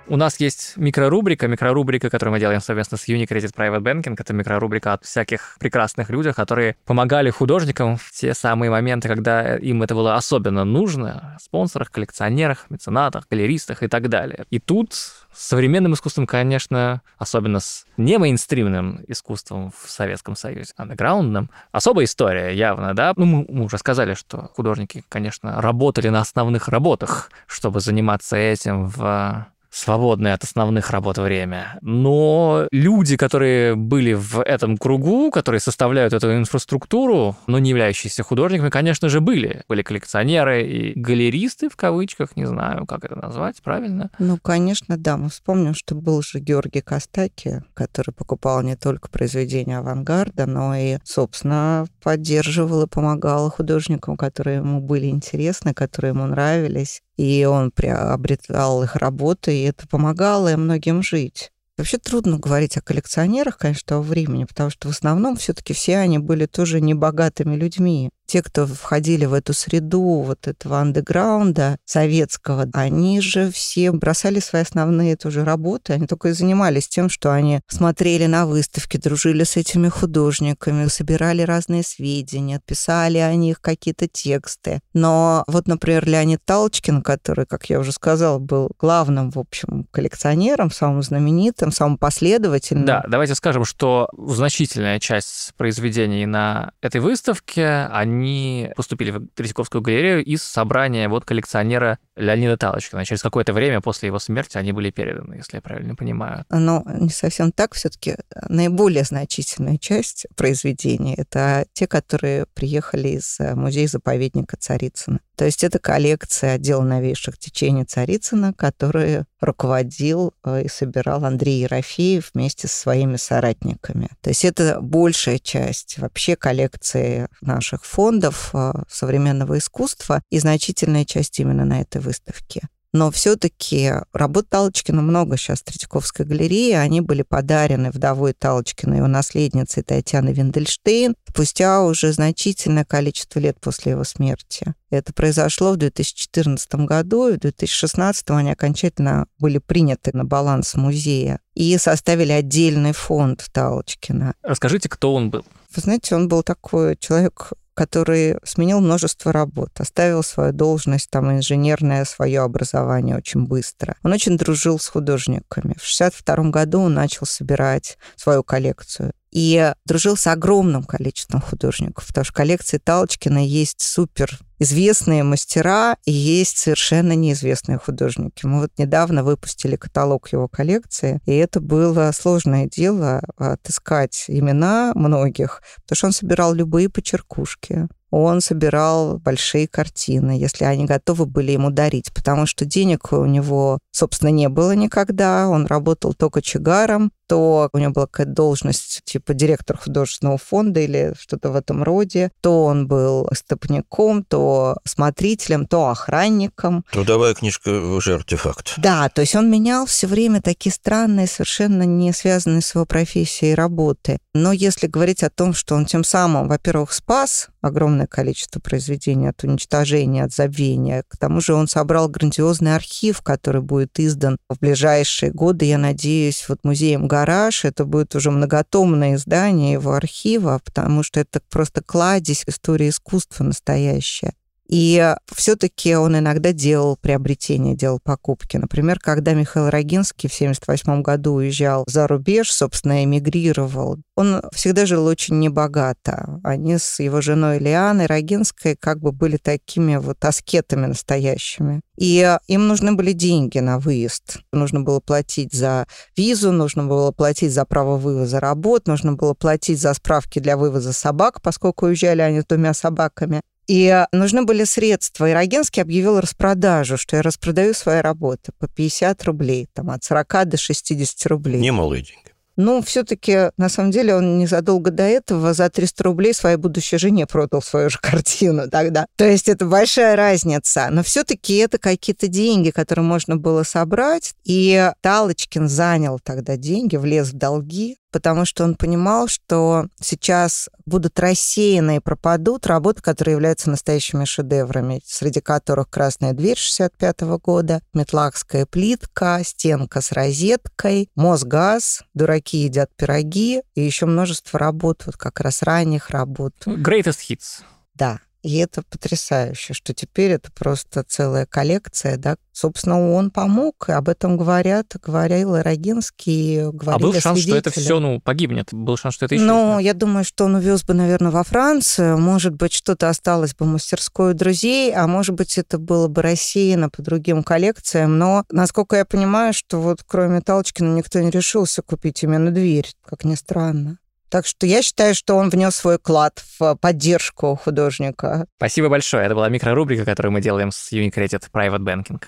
[0.08, 4.16] У нас есть микрорубрика, микрорубрика, которую мы делаем совместно с Unicredit Private Banking.
[4.20, 9.82] Это микрорубрика от всяких прекрасных людей, которые помогали художникам в те самые моменты, когда им
[9.82, 11.36] это было особенно нужно.
[11.42, 14.46] Спонсорах, коллекционерах, меценатах, галеристах и так далее.
[14.52, 21.50] И тут с современным искусством, конечно, особенно с не мейнстримным искусством в Советском Союзе, андеграундным,
[21.72, 23.14] особая история явно, да.
[23.18, 28.88] Ну, мы, мы уже сказали, что художники, конечно, работали на основных работах, чтобы заниматься этим
[28.88, 31.78] в свободное от основных работ время.
[31.82, 38.70] Но люди, которые были в этом кругу, которые составляют эту инфраструктуру, но не являющиеся художниками,
[38.70, 39.64] конечно же, были.
[39.68, 44.12] Были коллекционеры и галеристы, в кавычках, не знаю, как это назвать правильно.
[44.18, 45.18] Ну, конечно, да.
[45.18, 51.00] Мы вспомним, что был же Георгий Костаки, который покупал не только произведения авангарда, но и,
[51.04, 58.84] собственно, поддерживал и помогал художникам, которые ему были интересны, которые ему нравились и он приобретал
[58.84, 61.52] их работы, и это помогало им многим жить.
[61.78, 66.20] Вообще трудно говорить о коллекционерах, конечно, того времени, потому что в основном все-таки все они
[66.20, 73.22] были тоже небогатыми людьми те, кто входили в эту среду вот этого андеграунда советского, они
[73.22, 78.26] же все бросали свои основные тоже работы, они только и занимались тем, что они смотрели
[78.26, 84.80] на выставки, дружили с этими художниками, собирали разные сведения, писали о них какие-то тексты.
[84.94, 90.72] Но вот, например, Леонид Талочкин, который, как я уже сказала, был главным, в общем, коллекционером,
[90.72, 92.86] самым знаменитым, самым последовательным.
[92.86, 99.82] Да, давайте скажем, что значительная часть произведений на этой выставке, они они поступили в Третьяковскую
[99.82, 103.06] галерею из собрания вот коллекционера Леонида Талочкина.
[103.06, 106.46] Через какое-то время после его смерти они были переданы, если я правильно понимаю.
[106.50, 107.74] Но не совсем так.
[107.74, 108.16] Все-таки
[108.48, 115.20] наиболее значительная часть произведений— это те, которые приехали из э, музея-заповедника Царицына.
[115.36, 122.32] То есть это коллекция отдела новейших течений Царицына, которые руководил э, и собирал Андрей Ерофеев
[122.34, 124.10] вместе со своими соратниками.
[124.22, 131.40] То есть это большая часть вообще коллекции наших фондов э, современного искусства и значительная часть
[131.40, 132.70] именно на этой выставке.
[132.96, 136.80] Но все-таки работ Талочкина много сейчас в Третьяковской галерее.
[136.80, 143.60] Они были подарены вдовой Талочкина и его наследницей Татьяной Виндельштейн спустя уже значительное количество лет
[143.60, 144.74] после его смерти.
[144.90, 151.42] Это произошло в 2014 году, и в 2016 они окончательно были приняты на баланс музея
[151.54, 154.36] и составили отдельный фонд Талочкина.
[154.42, 155.46] Расскажите, кто он был?
[155.76, 162.06] Вы знаете, он был такой человек который сменил множество работ, оставил свою должность, там, инженерное
[162.06, 163.96] свое образование очень быстро.
[164.02, 165.76] Он очень дружил с художниками.
[165.78, 172.24] В 1962 году он начал собирать свою коллекцию и дружил с огромным количеством художников, потому
[172.24, 178.46] что в коллекции Талочкина есть супер известные мастера и есть совершенно неизвестные художники.
[178.46, 185.62] Мы вот недавно выпустили каталог его коллекции, и это было сложное дело отыскать имена многих,
[185.84, 187.90] потому что он собирал любые почеркушки,
[188.22, 193.80] он собирал большие картины, если они готовы были ему дарить, потому что денег у него,
[193.92, 195.50] собственно, не было никогда.
[195.50, 201.14] Он работал только чигаром, то у него была какая-то должность типа директор художественного фонда или
[201.20, 206.86] что-то в этом роде, то он был стопником, то смотрителем, то охранником.
[206.92, 208.76] Трудовая книжка уже артефакт.
[208.78, 213.56] Да, то есть он менял все время такие странные, совершенно не связанные с его профессией
[213.56, 214.20] работы.
[214.34, 219.44] Но если говорить о том, что он тем самым, во-первых, спас огромное количество произведений от
[219.44, 225.32] уничтожения, от забвения, к тому же он собрал грандиозный архив, который будет издан в ближайшие
[225.32, 227.66] годы, я надеюсь, вот музеем гараж.
[227.66, 234.34] Это будет уже многотомное издание его архива, потому что это просто кладезь истории искусства настоящая.
[234.68, 238.58] И все-таки он иногда делал приобретения, делал покупки.
[238.58, 245.06] Например, когда Михаил Рогинский в 1978 году уезжал за рубеж, собственно, эмигрировал, он всегда жил
[245.06, 246.40] очень небогато.
[246.44, 251.82] Они с его женой Лианой Рогинской как бы были такими вот аскетами настоящими.
[251.98, 254.40] И им нужны были деньги на выезд.
[254.52, 255.86] Нужно было платить за
[256.18, 260.92] визу, нужно было платить за право вывоза работ, нужно было платить за справки для вывоза
[260.92, 263.42] собак, поскольку уезжали они с двумя собаками.
[263.68, 265.30] И нужны были средства.
[265.30, 270.50] И Рогенский объявил распродажу, что я распродаю свои работы по 50 рублей, там, от 40
[270.50, 271.60] до 60 рублей.
[271.60, 272.26] Немалые деньги.
[272.58, 277.28] Ну, все-таки, на самом деле, он незадолго до этого за 300 рублей своей будущей жене
[277.28, 279.08] продал свою же картину тогда.
[279.18, 280.88] То есть это большая разница.
[280.90, 284.34] Но все-таки это какие-то деньги, которые можно было собрать.
[284.46, 291.20] И Талочкин занял тогда деньги, влез в долги потому что он понимал, что сейчас будут
[291.20, 298.66] рассеяны и пропадут работы, которые являются настоящими шедеврами, среди которых «Красная дверь» 65 года, «Метлахская
[298.66, 305.62] плитка», «Стенка с розеткой», «Мосгаз», «Дураки едят пироги» и еще множество работ, вот как раз
[305.62, 306.54] ранних работ.
[306.66, 307.64] Greatest hits.
[307.96, 312.36] Да, и это потрясающе, что теперь это просто целая коллекция, да.
[312.52, 317.60] Собственно, он помог, и об этом говорят, говорил Рогинский, говорили А был шанс, свидетели.
[317.60, 318.72] что это все, ну, погибнет?
[318.72, 319.52] Был шанс, что это исчезнет?
[319.52, 322.20] Ну, я думаю, что он увез бы, наверное, во Францию.
[322.20, 326.92] Может быть, что-то осталось бы мастерской у друзей, а может быть, это было бы рассеяно
[326.92, 328.20] по другим коллекциям.
[328.20, 333.26] Но, насколько я понимаю, что вот кроме Талочкина никто не решился купить именно дверь, как
[333.26, 333.98] ни странно.
[334.30, 338.48] Так что я считаю, что он внес свой вклад в поддержку художника.
[338.58, 339.26] Спасибо большое.
[339.26, 342.22] Это была микрорубрика, которую мы делаем с Unicredit Private Banking.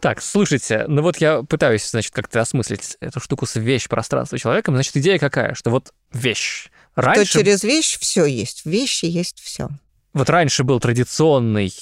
[0.00, 4.70] Так, слушайте, ну вот я пытаюсь, значит, как-то осмыслить эту штуку с вещь пространства человека.
[4.70, 5.54] Значит, идея какая?
[5.54, 6.68] Что вот вещь.
[6.94, 7.32] Раньше...
[7.32, 8.62] То через вещь все есть.
[8.62, 9.68] В вещи есть все.
[10.12, 11.74] Вот раньше был традиционный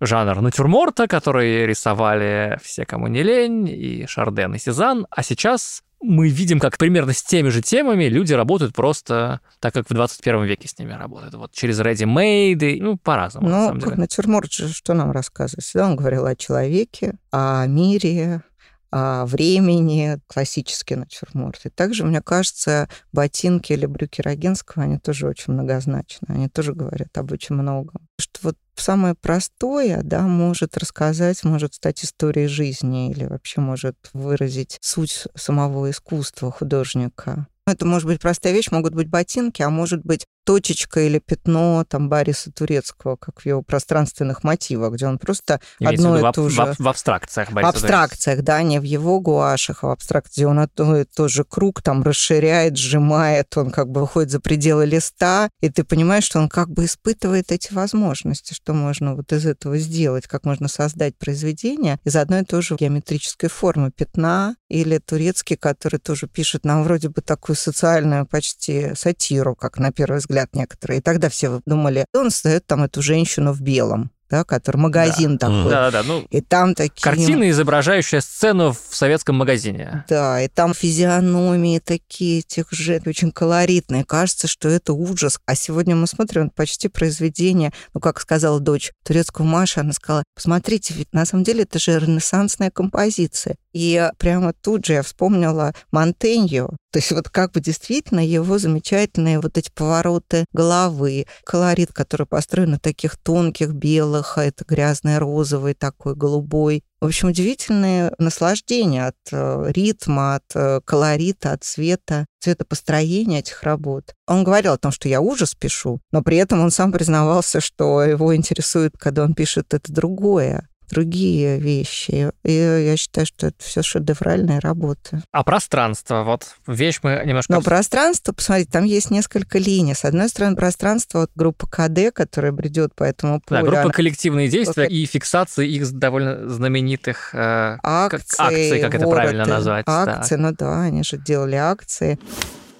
[0.00, 6.30] жанр натюрморта, который рисовали все, кому не лень, и Шарден, и Сезанн, а сейчас мы
[6.30, 10.66] видим, как примерно с теми же темами люди работают просто так, как в 21 веке
[10.66, 11.34] с ними работают.
[11.34, 13.96] Вот через ready-made, ну, по-разному, ну, на самом деле.
[13.96, 15.62] натюрморт же что нам рассказывает?
[15.62, 18.42] Всегда он говорил о человеке, о мире,
[18.90, 21.60] о времени, классический натюрморт.
[21.66, 26.26] И также, мне кажется, ботинки или брюки Рогинского, они тоже очень многозначны.
[26.28, 28.08] Они тоже говорят об очень многом.
[28.18, 34.78] Что вот самое простое, да, может рассказать, может стать историей жизни или вообще может выразить
[34.80, 37.46] суть самого искусства художника.
[37.66, 42.08] Это может быть простая вещь, могут быть ботинки, а может быть точечка или пятно там
[42.08, 46.42] Бориса Турецкого, как в его пространственных мотивах, где он просто Имеется одно в и то
[46.42, 46.74] в, же...
[46.74, 50.58] в, в абстракциях В Бориса абстракциях, да, не в его гуашах, а в абстракции, он
[50.58, 55.50] одно и то же круг там расширяет, сжимает, он как бы выходит за пределы листа,
[55.60, 59.78] и ты понимаешь, что он как бы испытывает эти возможности, что можно вот из этого
[59.78, 65.56] сделать, как можно создать произведение из одной и той же геометрической формы пятна, или турецкий,
[65.56, 71.00] который тоже пишет нам вроде бы такую социальную почти сатиру, как на первый взгляд некоторые.
[71.00, 75.48] И тогда все думали, он создает там эту женщину в белом да, который магазин Да.
[75.48, 75.70] такой.
[75.70, 77.02] Да-да-да, ну, И там такие...
[77.02, 80.04] картина, изображающая сцену в советском магазине.
[80.08, 84.04] Да, и там физиономии такие этих же очень колоритные.
[84.04, 85.40] Кажется, что это ужас.
[85.46, 90.94] А сегодня мы смотрим почти произведение, ну, как сказала дочь турецкого Маши, она сказала, посмотрите,
[90.94, 93.56] ведь на самом деле это же ренессансная композиция.
[93.72, 96.76] И прямо тут же я вспомнила Монтенью.
[96.92, 102.72] То есть вот как бы действительно его замечательные вот эти повороты головы, колорит, который построен
[102.72, 106.82] на таких тонких белых, а это грязный розовый такой, голубой.
[107.00, 114.12] В общем, удивительное наслаждение от э, ритма, от э, колорита, от цвета, цветопостроения этих работ.
[114.26, 118.02] Он говорил о том, что я ужас пишу, но при этом он сам признавался, что
[118.02, 122.30] его интересует, когда он пишет это другое другие вещи.
[122.44, 125.22] И я считаю, что это все шедевральные работы.
[125.32, 127.52] А пространство, вот вещь мы немножко...
[127.52, 129.94] Но пространство, посмотрите, там есть несколько линий.
[129.94, 133.60] С одной стороны, пространство, вот группа КД, которая бредет по этому полю.
[133.60, 135.02] Да, группа она- коллективные действия Окей.
[135.02, 139.50] и фиксации их довольно знаменитых э, акции, как- акции, как это правильно вороты.
[139.50, 139.84] назвать.
[139.86, 142.18] Акции, ну да, они же делали акции.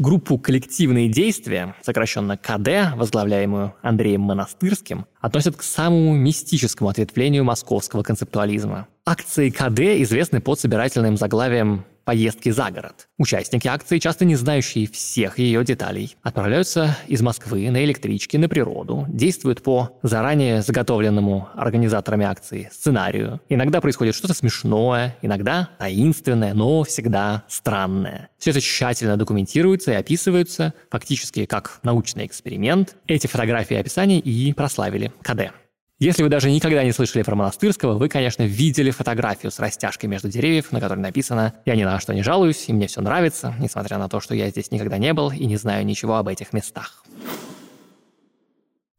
[0.01, 8.89] Группу «Коллективные действия», сокращенно КД, возглавляемую Андреем Монастырским, относят к самому мистическому ответвлению московского концептуализма.
[9.05, 13.09] Акции КД известны под собирательным заглавием «Поездки за город».
[13.19, 19.07] Участники акции, часто не знающие всех ее деталей, отправляются из Москвы на электричке на природу,
[19.09, 23.41] действуют по заранее заготовленному организаторами акции сценарию.
[23.49, 28.29] Иногда происходит что-то смешное, иногда таинственное, но всегда странное.
[28.39, 32.97] Все это тщательно документируется и описывается, фактически как научный эксперимент.
[33.07, 35.53] Эти фотографии и описания и прославили КД.
[36.01, 40.31] Если вы даже никогда не слышали про Монастырского, вы, конечно, видели фотографию с растяжкой между
[40.31, 43.99] деревьев, на которой написано «Я ни на что не жалуюсь, и мне все нравится, несмотря
[43.99, 47.05] на то, что я здесь никогда не был и не знаю ничего об этих местах».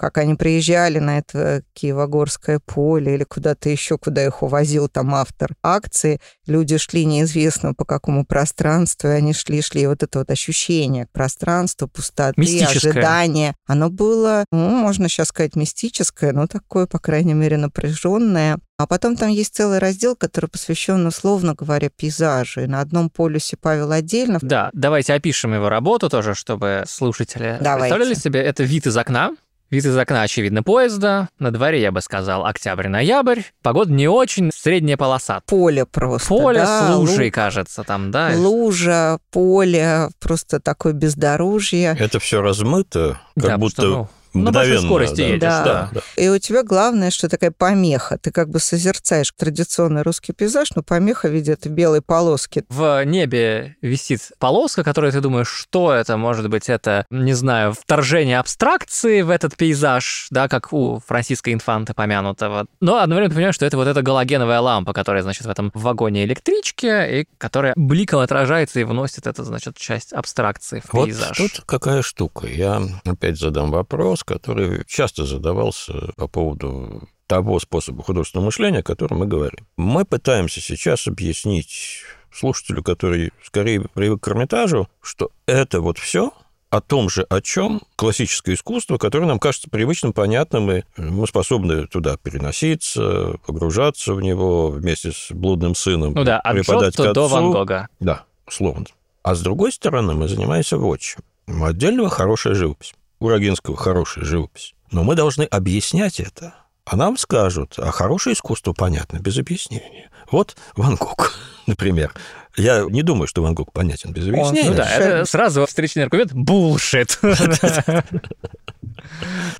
[0.01, 5.51] Как они приезжали на это Киево-Горское поле или куда-то еще, куда их увозил там автор
[5.61, 11.05] акции, люди шли неизвестно по какому пространству, и они шли-шли, и вот это вот ощущение
[11.11, 12.93] пространства, пустоты, Мистическое.
[12.93, 18.57] ожидания, оно было, ну, можно сейчас сказать, мистическое, но такое, по крайней мере, напряженное.
[18.79, 22.61] А потом там есть целый раздел, который посвящен, условно говоря, пейзажу.
[22.61, 27.93] И на одном полюсе Павел отдельно, Да, давайте опишем его работу тоже, чтобы слушатели Давайте.
[27.93, 28.41] представляли себе.
[28.41, 29.35] Это вид из окна.
[29.71, 31.29] Вид из окна, очевидно, поезда.
[31.39, 33.43] На дворе, я бы сказал, октябрь-ноябрь.
[33.61, 35.41] Погода не очень, средняя полоса.
[35.45, 36.27] поле просто.
[36.27, 38.31] Поле да, с лужей, луг, кажется, там, да?
[38.35, 41.95] Лужа, поле, просто такое бездорожье.
[41.97, 45.23] Это все размыто, как Да, будто что, ну, на большой скорости да.
[45.23, 45.63] едешь, Да.
[45.63, 45.89] да.
[45.93, 46.01] да.
[46.15, 48.17] И у тебя главное, что такая помеха.
[48.17, 52.63] Ты как бы созерцаешь традиционный русский пейзаж, но помеха в виде этой белой полоски.
[52.69, 56.17] В небе висит полоска, которая ты думаешь, что это?
[56.17, 61.93] Может быть, это, не знаю, вторжение абстракции в этот пейзаж, да, как у Франциска Инфанты
[61.93, 62.65] помянутого.
[62.79, 66.23] Но одновременно ты понимаешь, что это вот эта галогеновая лампа, которая, значит, в этом вагоне
[66.25, 71.37] электрички, и которая бликом отражается и вносит эту, значит, часть абстракции в Вот пейзаж.
[71.37, 72.47] тут какая штука.
[72.47, 79.19] Я опять задам вопрос, который часто задавался по поводу того способа художественного мышления, о котором
[79.19, 79.65] мы говорим.
[79.77, 86.33] Мы пытаемся сейчас объяснить слушателю, который скорее привык к Эрмитажу, что это вот все
[86.69, 91.85] о том же, о чем классическое искусство, которое нам кажется привычным, понятным, и мы способны
[91.87, 97.27] туда переноситься, погружаться в него вместе с блудным сыном, Ну да, от преподать Джотто до.
[97.27, 97.87] Ван Гога.
[97.99, 98.85] Да, условно.
[99.21, 101.21] А с другой стороны, мы занимаемся вот чем.
[101.47, 102.93] У отдельного хорошая живопись.
[103.21, 104.73] У Рогинского хорошая живопись.
[104.89, 106.55] Но мы должны объяснять это.
[106.85, 110.09] А нам скажут, а хорошее искусство понятно без объяснения.
[110.31, 111.35] Вот Ван Гог,
[111.67, 112.15] например.
[112.57, 114.69] Я не думаю, что Ван Гог понятен без объяснения.
[114.69, 116.33] Ну да, это сразу встречный аргумент.
[116.33, 117.19] Булшит.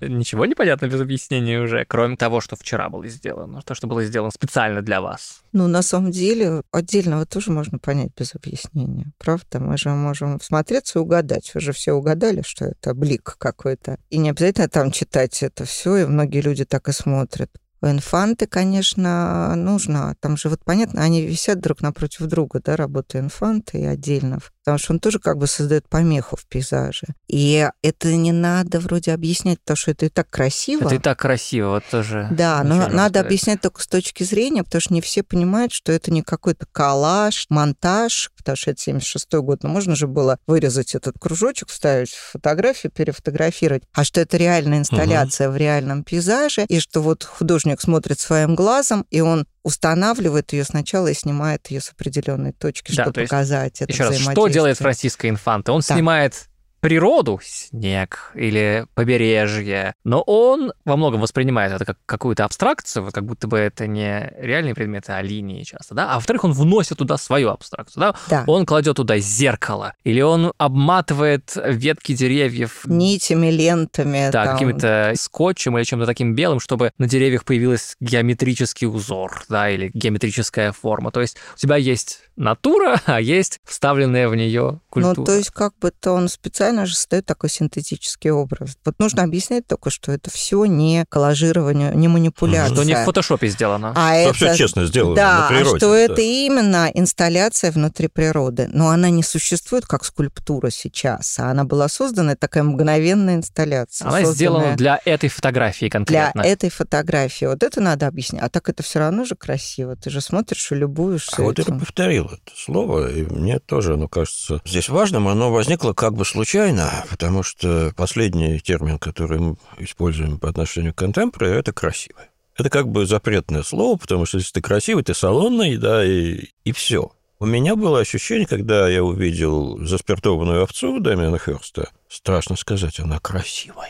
[0.01, 4.03] Ничего не понятно без объяснения уже, кроме того, что вчера было сделано, то, что было
[4.03, 5.41] сделано специально для вас.
[5.51, 9.11] Ну, на самом деле, отдельного тоже можно понять без объяснения.
[9.17, 9.59] Правда?
[9.59, 11.51] Мы же можем всмотреться и угадать.
[11.53, 13.97] Вы же все угадали, что это блик какой-то.
[14.09, 17.49] И не обязательно там читать это все, и многие люди так и смотрят.
[17.81, 20.15] У инфанты, конечно, нужно.
[20.19, 24.39] Там же вот понятно, они висят друг напротив друга, да, работа инфанта и отдельно.
[24.63, 27.07] Потому что он тоже как бы создает помеху в пейзаже.
[27.27, 30.85] И это не надо вроде объяснять, потому что это и так красиво.
[30.85, 32.27] Это и так красиво, вот тоже.
[32.29, 33.25] Да, но надо сказать.
[33.25, 37.47] объяснять только с точки зрения, потому что не все понимают, что это не какой-то коллаж,
[37.49, 42.91] монтаж, потому что это 76 год, но можно же было вырезать этот кружочек, вставить фотографию,
[42.91, 45.55] перефотографировать, а что это реальная инсталляция угу.
[45.55, 51.07] в реальном пейзаже, и что вот художник смотрит своим глазом, и он устанавливает ее сначала
[51.07, 55.29] и снимает ее с определенной точки, да, чтобы показать это Еще раз, что делает Франциско
[55.29, 55.71] Инфанте?
[55.71, 55.95] Он да.
[55.95, 56.47] снимает
[56.81, 63.47] природу, снег или побережье, но он во многом воспринимает это как какую-то абстракцию, как будто
[63.47, 67.49] бы это не реальные предметы, а линии часто, да, а во-вторых, он вносит туда свою
[67.49, 68.43] абстракцию, да, да.
[68.47, 74.53] он кладет туда зеркало, или он обматывает ветки деревьев нитями, лентами, да, там...
[74.53, 80.71] каким-то скотчем или чем-то таким белым, чтобы на деревьях появился геометрический узор, да, или геометрическая
[80.71, 85.15] форма, то есть у тебя есть натура, а есть вставленная в нее культура.
[85.17, 88.77] Ну, то есть как бы то он специально же создает такой синтетический образ.
[88.83, 92.75] Вот нужно объяснять только, что это все не коллажирование, не манипуляция.
[92.75, 93.93] Что не в фотошопе сделано.
[93.95, 95.75] А это все честно сделано да, на природе.
[95.75, 95.99] А что да.
[95.99, 98.67] это именно инсталляция внутри природы.
[98.73, 104.07] Но она не существует как скульптура сейчас, а она была создана такая мгновенная инсталляция.
[104.07, 106.41] Она сделана для этой фотографии конкретно.
[106.41, 107.45] Для этой фотографии.
[107.45, 108.41] Вот это надо объяснять.
[108.43, 109.95] А так это все равно же красиво.
[109.95, 111.35] Ты же смотришь и любуешься.
[111.37, 111.45] А этим.
[111.45, 115.27] вот это повторил это слово, и мне тоже оно кажется здесь важным.
[115.27, 120.97] Оно возникло как бы случайно, потому что последний термин, который мы используем по отношению к
[120.97, 122.29] контемпорари, это красивое.
[122.57, 126.71] Это как бы запретное слово, потому что если ты красивый, ты салонный, да, и, и
[126.71, 127.11] все.
[127.39, 133.89] У меня было ощущение, когда я увидел заспиртованную овцу Дамиана Херста, страшно сказать, она красивая.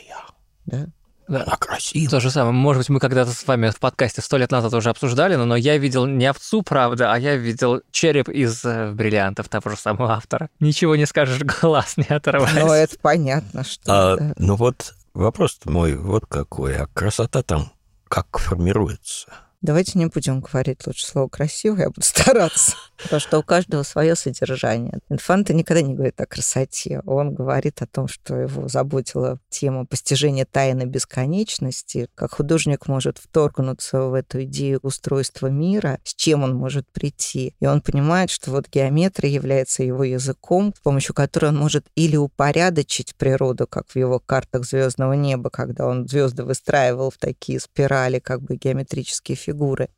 [0.66, 0.88] Да?
[1.32, 1.44] Да.
[1.44, 2.10] Она красивая.
[2.10, 2.54] То же самое.
[2.54, 5.56] Может быть, мы когда-то с вами в подкасте сто лет назад уже обсуждали, но, но
[5.56, 10.12] я видел не овцу, правда, а я видел череп из э, бриллиантов того же самого
[10.12, 10.50] автора.
[10.60, 12.54] Ничего не скажешь, глаз не оторвать.
[12.54, 13.82] Ну, это понятно, что...
[13.86, 14.34] А, да.
[14.36, 16.76] Ну вот вопрос мой вот какой.
[16.76, 17.72] А красота там
[18.10, 19.32] как формируется?
[19.62, 22.74] Давайте не будем говорить лучше слово «красиво», я буду стараться.
[23.04, 25.00] Потому что у каждого свое содержание.
[25.10, 27.02] Инфанта никогда не говорит о красоте.
[27.06, 34.02] Он говорит о том, что его заботила тема постижения тайны бесконечности, как художник может вторгнуться
[34.02, 37.54] в эту идею устройства мира, с чем он может прийти.
[37.60, 42.18] И он понимает, что вот геометрия является его языком, с помощью которого он может или
[42.18, 48.18] упорядочить природу, как в его картах звездного неба, когда он звезды выстраивал в такие спирали,
[48.18, 49.51] как бы геометрические фигуры,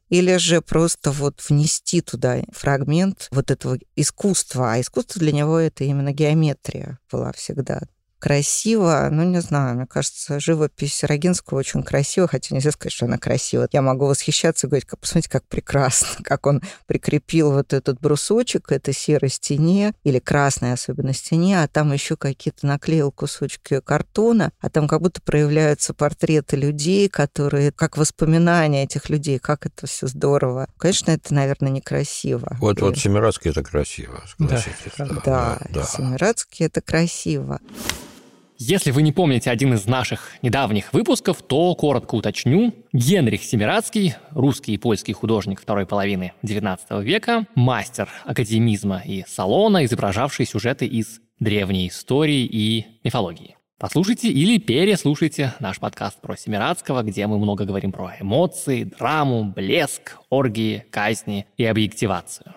[0.10, 4.74] или же просто вот внести туда фрагмент вот этого искусства.
[4.74, 7.82] А искусство для него это именно геометрия была всегда
[8.24, 13.18] красиво, ну, не знаю, мне кажется, живопись Рогинского очень красива, хотя нельзя сказать, что она
[13.18, 13.68] красива.
[13.74, 18.72] Я могу восхищаться и говорить, посмотрите, как прекрасно, как он прикрепил вот этот брусочек к
[18.72, 24.70] этой серой стене, или красной особенно стене, а там еще какие-то наклеил кусочки картона, а
[24.70, 30.70] там как будто проявляются портреты людей, которые, как воспоминания этих людей, как это все здорово.
[30.78, 32.56] Конечно, это, наверное, некрасиво.
[32.62, 32.82] Вот, и...
[32.84, 34.64] вот Семирадский это красиво, Да,
[34.98, 35.84] да, да, да.
[35.84, 37.60] Семирадский это красиво.
[38.58, 42.74] Если вы не помните один из наших недавних выпусков, то коротко уточню.
[42.94, 50.46] Генрих Семирадский, русский и польский художник второй половины XIX века, мастер академизма и салона, изображавший
[50.46, 53.58] сюжеты из древней истории и мифологии.
[53.80, 60.20] Послушайте или переслушайте наш подкаст про Семирадского, где мы много говорим про эмоции, драму, блеск,
[60.30, 62.54] оргии, казни и объективацию.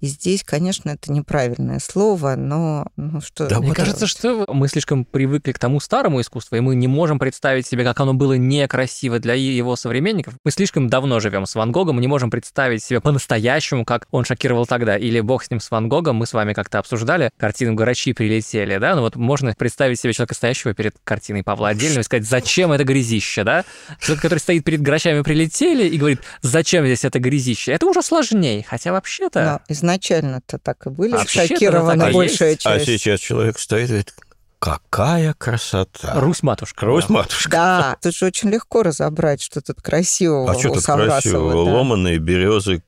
[0.00, 3.48] И здесь, конечно, это неправильное слово, но ну, что...
[3.48, 7.18] Да, мне кажется, что мы слишком привыкли к тому старому искусству, и мы не можем
[7.18, 10.34] представить себе, как оно было некрасиво для его современников.
[10.42, 14.24] Мы слишком давно живем с Ван Гогом, мы не можем представить себе по-настоящему, как он
[14.24, 14.96] шокировал тогда.
[14.96, 18.78] Или бог с ним с Ван Гогом, мы с вами как-то обсуждали, картину «Грачи прилетели»,
[18.78, 18.94] да?
[18.94, 22.84] Ну вот можно представить себе человека, стоящего перед картиной Павла Отдельного и сказать, зачем это
[22.84, 23.64] грязище, да?
[24.00, 27.72] Человек, который стоит перед «Грачами прилетели» и говорит, зачем здесь это грязище?
[27.72, 32.66] Это уже сложнее, хотя вообще-то изначально-то так и были шокированы большая часть.
[32.66, 34.14] А сейчас человек стоит и говорит,
[34.60, 36.20] Какая красота!
[36.20, 36.84] Русь-матушка.
[36.84, 37.50] Русь-матушка.
[37.50, 41.64] Да, тут же очень легко разобрать, что тут красивого А что тут красивого?
[41.64, 41.72] Да.
[41.72, 42.82] Ломаные березы,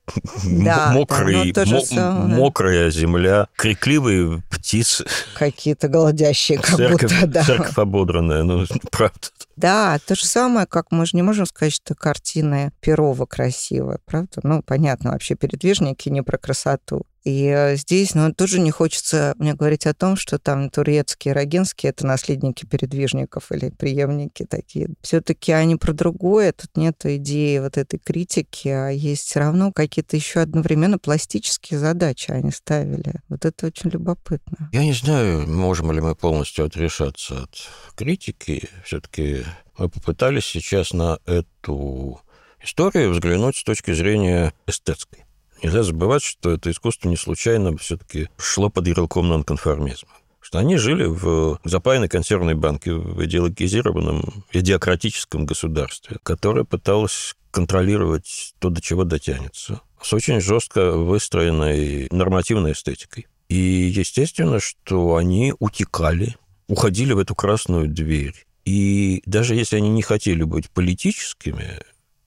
[0.44, 5.06] да, мокрые, да, мо- мокрая земля, крикливые птицы.
[5.34, 7.42] Какие-то голодящие, как церковь, будто, да.
[7.42, 9.28] Церковь ободранная, ну, правда.
[9.56, 14.40] Да, то же самое, как мы же не можем сказать, что картина Перова красивая, правда?
[14.42, 17.06] Ну, понятно, вообще передвижники не про красоту.
[17.24, 21.90] И э, здесь, ну, тоже не хочется мне говорить о том, что там турецкие, рогинские—
[21.90, 24.88] это наследники передвижников или преемники такие.
[25.02, 29.72] все таки они про другое, тут нет идеи вот этой критики, а есть все равно
[29.72, 33.14] какие-то еще одновременно пластические задачи они ставили.
[33.28, 34.70] Вот это очень любопытно.
[34.72, 38.68] Я не знаю, можем ли мы полностью отрешаться от критики.
[38.84, 39.44] все таки
[39.78, 42.20] мы попытались сейчас на эту
[42.62, 45.24] историю взглянуть с точки зрения эстетской.
[45.62, 50.10] Нельзя забывать, что это искусство не случайно все-таки шло под ярлыком нонконформизма.
[50.40, 58.70] Что они жили в запаянной консервной банке в идеологизированном, идиократическом государстве, которое пыталось контролировать то,
[58.70, 63.28] до чего дотянется, с очень жестко выстроенной нормативной эстетикой.
[63.48, 66.36] И естественно, что они утекали,
[66.66, 68.46] уходили в эту красную дверь.
[68.64, 71.82] И даже если они не хотели быть политическими,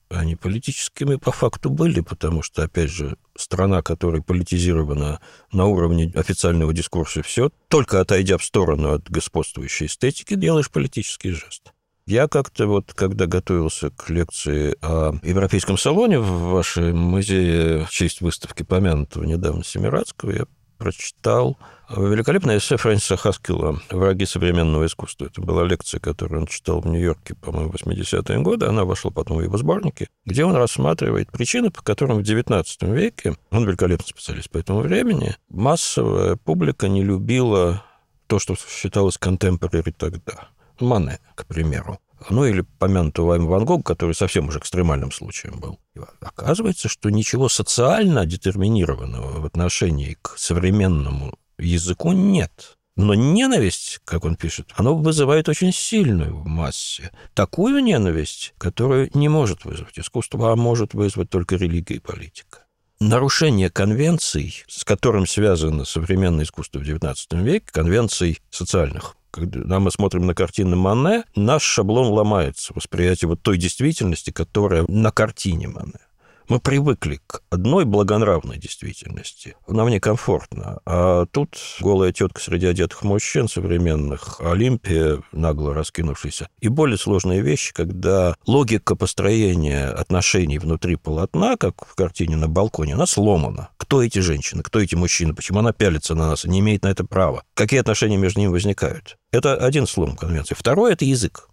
[0.08, 5.20] они политическими по факту были, потому что, опять же, страна, которая политизирована
[5.52, 11.72] на уровне официального дискурса, все, только отойдя в сторону от господствующей эстетики, делаешь политический жест.
[12.06, 18.20] Я как-то вот, когда готовился к лекции о Европейском салоне в вашем музее в честь
[18.20, 20.46] выставки помянутого недавно Семирадского, я
[20.78, 21.58] прочитал
[21.88, 25.26] великолепное эссе Фрэнсиса Хаскила «Враги современного искусства».
[25.26, 28.66] Это была лекция, которую он читал в Нью-Йорке, по-моему, в 80-е годы.
[28.66, 33.36] Она вошла потом в его сборники, где он рассматривает причины, по которым в XIX веке,
[33.50, 37.84] он великолепный специалист по этому времени, массовая публика не любила
[38.26, 40.48] то, что считалось contemporary тогда.
[40.80, 41.98] Мане, к примеру
[42.30, 45.78] ну или помянутого вами Ван Гога, который совсем уже экстремальным случаем был.
[46.20, 52.76] Оказывается, что ничего социально детерминированного в отношении к современному языку нет.
[52.96, 57.10] Но ненависть, как он пишет, она вызывает очень сильную в массе.
[57.34, 62.60] Такую ненависть, которую не может вызвать искусство, а может вызвать только религия и политика.
[62.98, 70.26] Нарушение конвенций, с которым связано современное искусство в XIX веке, конвенций социальных, когда мы смотрим
[70.26, 76.05] на картины Мане, наш шаблон ломается, восприятие вот той действительности, которая на картине Мане.
[76.48, 79.56] Мы привыкли к одной благонравной действительности.
[79.66, 80.78] Нам некомфортно.
[80.86, 87.72] А тут голая тетка среди одетых мужчин современных, Олимпия, нагло раскинувшаяся, и более сложные вещи,
[87.72, 93.70] когда логика построения отношений внутри полотна, как в картине на балконе, она сломана.
[93.76, 96.88] Кто эти женщины, кто эти мужчины, почему она пялится на нас и не имеет на
[96.88, 97.42] это права?
[97.54, 99.16] Какие отношения между ними возникают?
[99.32, 100.54] Это один слом конвенции.
[100.54, 101.48] Второй– это язык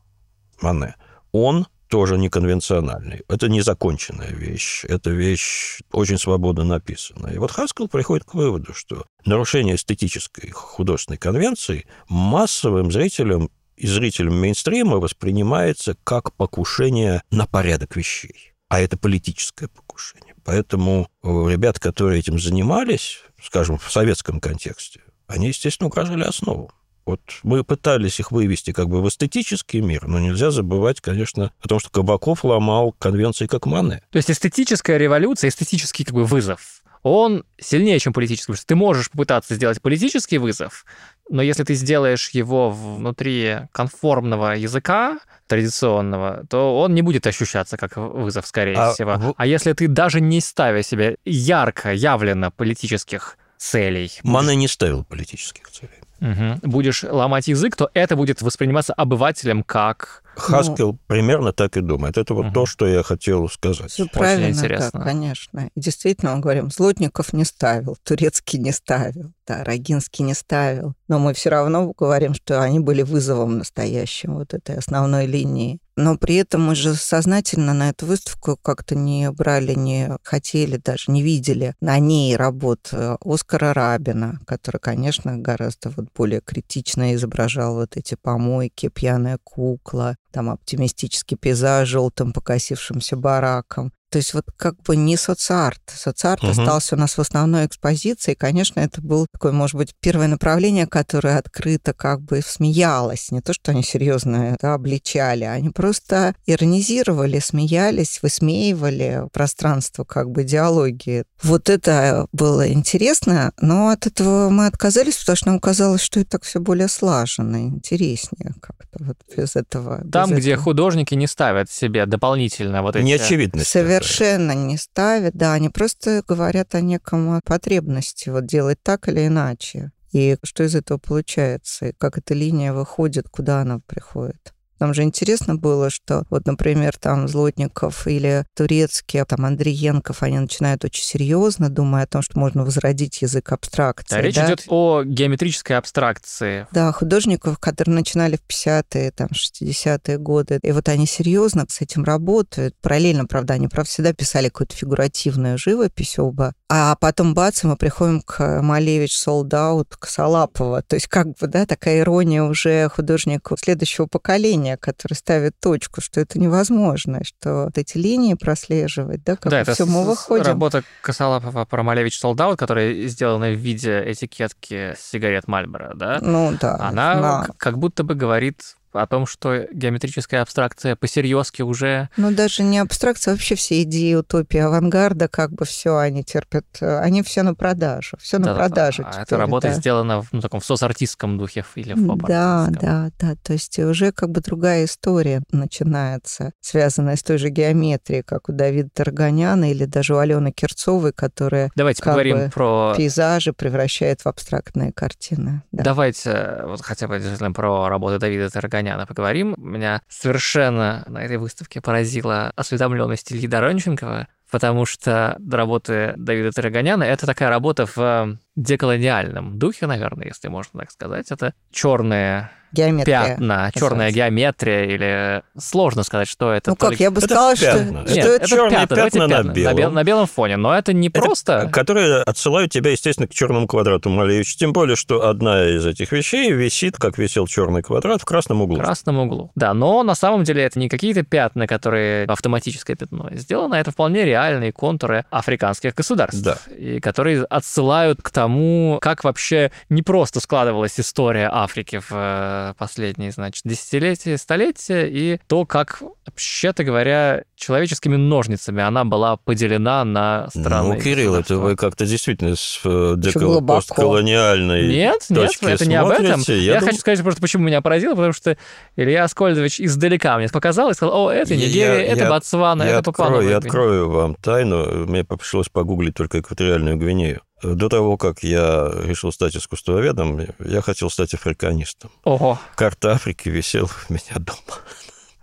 [0.61, 0.95] Мане.
[1.31, 3.21] Он тоже неконвенциональный.
[3.27, 4.83] Это незаконченная вещь.
[4.85, 7.33] Это вещь очень свободно написанная.
[7.33, 14.39] И вот Хаскел приходит к выводу, что нарушение эстетической художественной конвенции массовым зрителям и зрителям
[14.39, 18.53] мейнстрима воспринимается как покушение на порядок вещей.
[18.69, 20.33] А это политическое покушение.
[20.43, 26.71] Поэтому ребят, которые этим занимались, скажем, в советском контексте, они, естественно, угрожали основу.
[27.05, 31.67] Вот мы пытались их вывести как бы в эстетический мир, но нельзя забывать, конечно, о
[31.67, 34.01] том, что Кабаков ломал конвенции как Мане.
[34.11, 38.45] То есть эстетическая революция, эстетический как бы вызов, он сильнее, чем политический.
[38.45, 40.85] Потому что ты можешь попытаться сделать политический вызов,
[41.29, 47.97] но если ты сделаешь его внутри конформного языка, традиционного, то он не будет ощущаться как
[47.97, 49.15] вызов, скорее а, всего.
[49.15, 49.33] В...
[49.37, 54.11] А если ты даже не ставя себе ярко, явленно политических целей...
[54.23, 56.59] Мане не ставил политических целей угу.
[56.63, 60.23] будешь ломать язык, то это будет восприниматься обывателем как...
[60.35, 60.99] Хаскел ну...
[61.05, 62.17] примерно так и думает.
[62.17, 62.53] Это вот угу.
[62.53, 63.91] то, что я хотел сказать.
[63.91, 64.99] Все правильно, интересно.
[64.99, 65.69] Да, конечно.
[65.75, 70.95] И действительно, он говорим, Злотников не ставил, Турецкий не ставил, да, Рогинский не ставил.
[71.07, 75.79] Но мы все равно говорим, что они были вызовом настоящим вот этой основной линии.
[75.95, 81.11] Но при этом мы же сознательно на эту выставку как-то не брали, не хотели, даже
[81.11, 87.75] не видели на ней работ э, Оскара Рабина, который, конечно, гораздо вот более критично изображал
[87.75, 93.91] вот эти помойки, пьяная кукла, там оптимистический пейзаж желтым покосившимся бараком.
[94.13, 95.81] То есть вот как бы не соцарт.
[95.87, 96.51] Соцарт угу.
[96.51, 98.33] остался у нас в основной экспозиции.
[98.33, 103.31] И, конечно, это было такое, может быть, первое направление, которое открыто как бы смеялось.
[103.31, 110.43] Не то, что они серьезно это обличали, они просто иронизировали, смеялись, высмеивали пространство как бы
[110.43, 111.23] диалоги.
[111.41, 116.29] Вот это было интересно, но от этого мы отказались, потому что нам казалось, что это
[116.29, 120.03] так все более слаженно, интереснее как-то вот без этого.
[120.11, 120.65] Там, без где этого.
[120.65, 123.03] художники не ставят себе дополнительно вот эти...
[123.03, 123.67] Неочевидность.
[123.67, 129.27] Совершенно совершенно не ставят, да, они просто говорят о неком потребности вот делать так или
[129.27, 129.91] иначе.
[130.11, 134.53] И что из этого получается, и как эта линия выходит, куда она приходит.
[134.77, 140.83] Там же интересно было, что вот, например, там Злотников или турецкие, там Андриенков, они начинают
[140.85, 144.15] очень серьезно, думая о том, что можно возродить язык абстракции.
[144.15, 144.47] Да, речь да?
[144.47, 146.67] идет о геометрической абстракции.
[146.71, 152.03] Да, художников, которые начинали в 50-е, там, 60-е годы, и вот они серьезно с этим
[152.03, 152.75] работают.
[152.81, 158.19] Параллельно, правда, они, правда, всегда писали какую-то фигуративную живопись оба, а потом, бац, мы приходим
[158.19, 160.81] к Малевич, Солдаут, к Салапова.
[160.81, 166.19] То есть как бы, да, такая ирония уже художника следующего поколения, который ставит точку, что
[166.19, 170.45] это невозможно, что вот эти линии прослеживать, да, как да, это все мы выходим.
[170.45, 176.17] работа Косолапова про Малевич Солдаут, которая сделана в виде этикетки сигарет Мальборо, да?
[176.21, 176.77] Ну да.
[176.79, 177.47] Она да.
[177.55, 182.09] как будто бы говорит о том, что геометрическая абстракция посерьезки уже...
[182.17, 187.23] Ну, даже не абстракция, вообще все идеи утопии авангарда, как бы все они терпят, они
[187.23, 189.03] все на продажу, все на Да, продажу.
[189.05, 189.73] А теперь, эта работа да.
[189.73, 193.35] сделана в ну, таком соцартистском духе или в поп Да, да, да.
[193.43, 198.53] То есть уже как бы другая история начинается, связанная с той же геометрией, как у
[198.53, 202.93] Давида Тарганяна или даже у Алены Кирцовой, которая Давайте как поговорим бы про...
[202.95, 205.63] пейзажи превращает в абстрактные картины.
[205.71, 205.83] Да.
[205.83, 209.55] Давайте вот хотя бы действительно про работу Давида Тарганяна поговорим.
[209.57, 217.25] Меня совершенно на этой выставке поразила осведомленность Ильи Доронченкова, потому что работы Давида Тараганяна— это
[217.25, 221.31] такая работа в деколониальном духе, наверное, если можно так сказать.
[221.31, 223.23] Это черные Геометрия.
[223.23, 226.71] пятна, черная геометрия, или сложно сказать, что это.
[226.71, 228.05] Ну как, я бы Это сказала, что, пятна.
[228.07, 228.35] что Нет, это...
[228.35, 229.93] это черные пятна, на бел- белом.
[229.93, 231.69] на белом фоне, но это не Это просто...
[231.71, 234.57] Которые отсылают тебя, естественно, к черному квадрату Малевича.
[234.57, 238.77] Тем более, что одна из этих вещей висит, как висел черный квадрат, в красном углу.
[238.77, 239.51] В красном углу.
[239.55, 243.29] Да, но на самом деле это не какие-то пятна, которые автоматическое пятно.
[243.33, 246.41] Сделано это вполне реальные контуры африканских государств.
[246.41, 246.57] Да.
[246.75, 253.63] И которые отсылают к тому, как вообще не просто складывалась история Африки в последние, значит,
[253.65, 260.95] десятилетия, столетия, и то, как, вообще-то говоря, человеческими ножницами она была поделена на страны.
[260.95, 263.79] Ну, Кирилл, это вы как-то действительно с э, Очень деко- глубоко.
[263.79, 266.25] постколониальной Нет, нет, это не об этом.
[266.41, 266.59] смотрите.
[266.59, 268.57] Я, Я дум- хочу сказать просто, почему меня поразило, потому что
[268.95, 272.89] Илья Аскольдович издалека мне показал и сказал, о, это Я- Нигерия, это я- Ботсвана, я
[272.99, 273.57] это Папуа открою, я Новая Гвинея».
[273.57, 275.05] открою вам тайну.
[275.07, 277.41] Мне пришлось погуглить только экваториальную Гвинею.
[277.61, 282.11] До того, как я решил стать искусствоведом, я хотел стать африканистом.
[282.25, 284.79] Ого, Карта Африки висела у меня дома.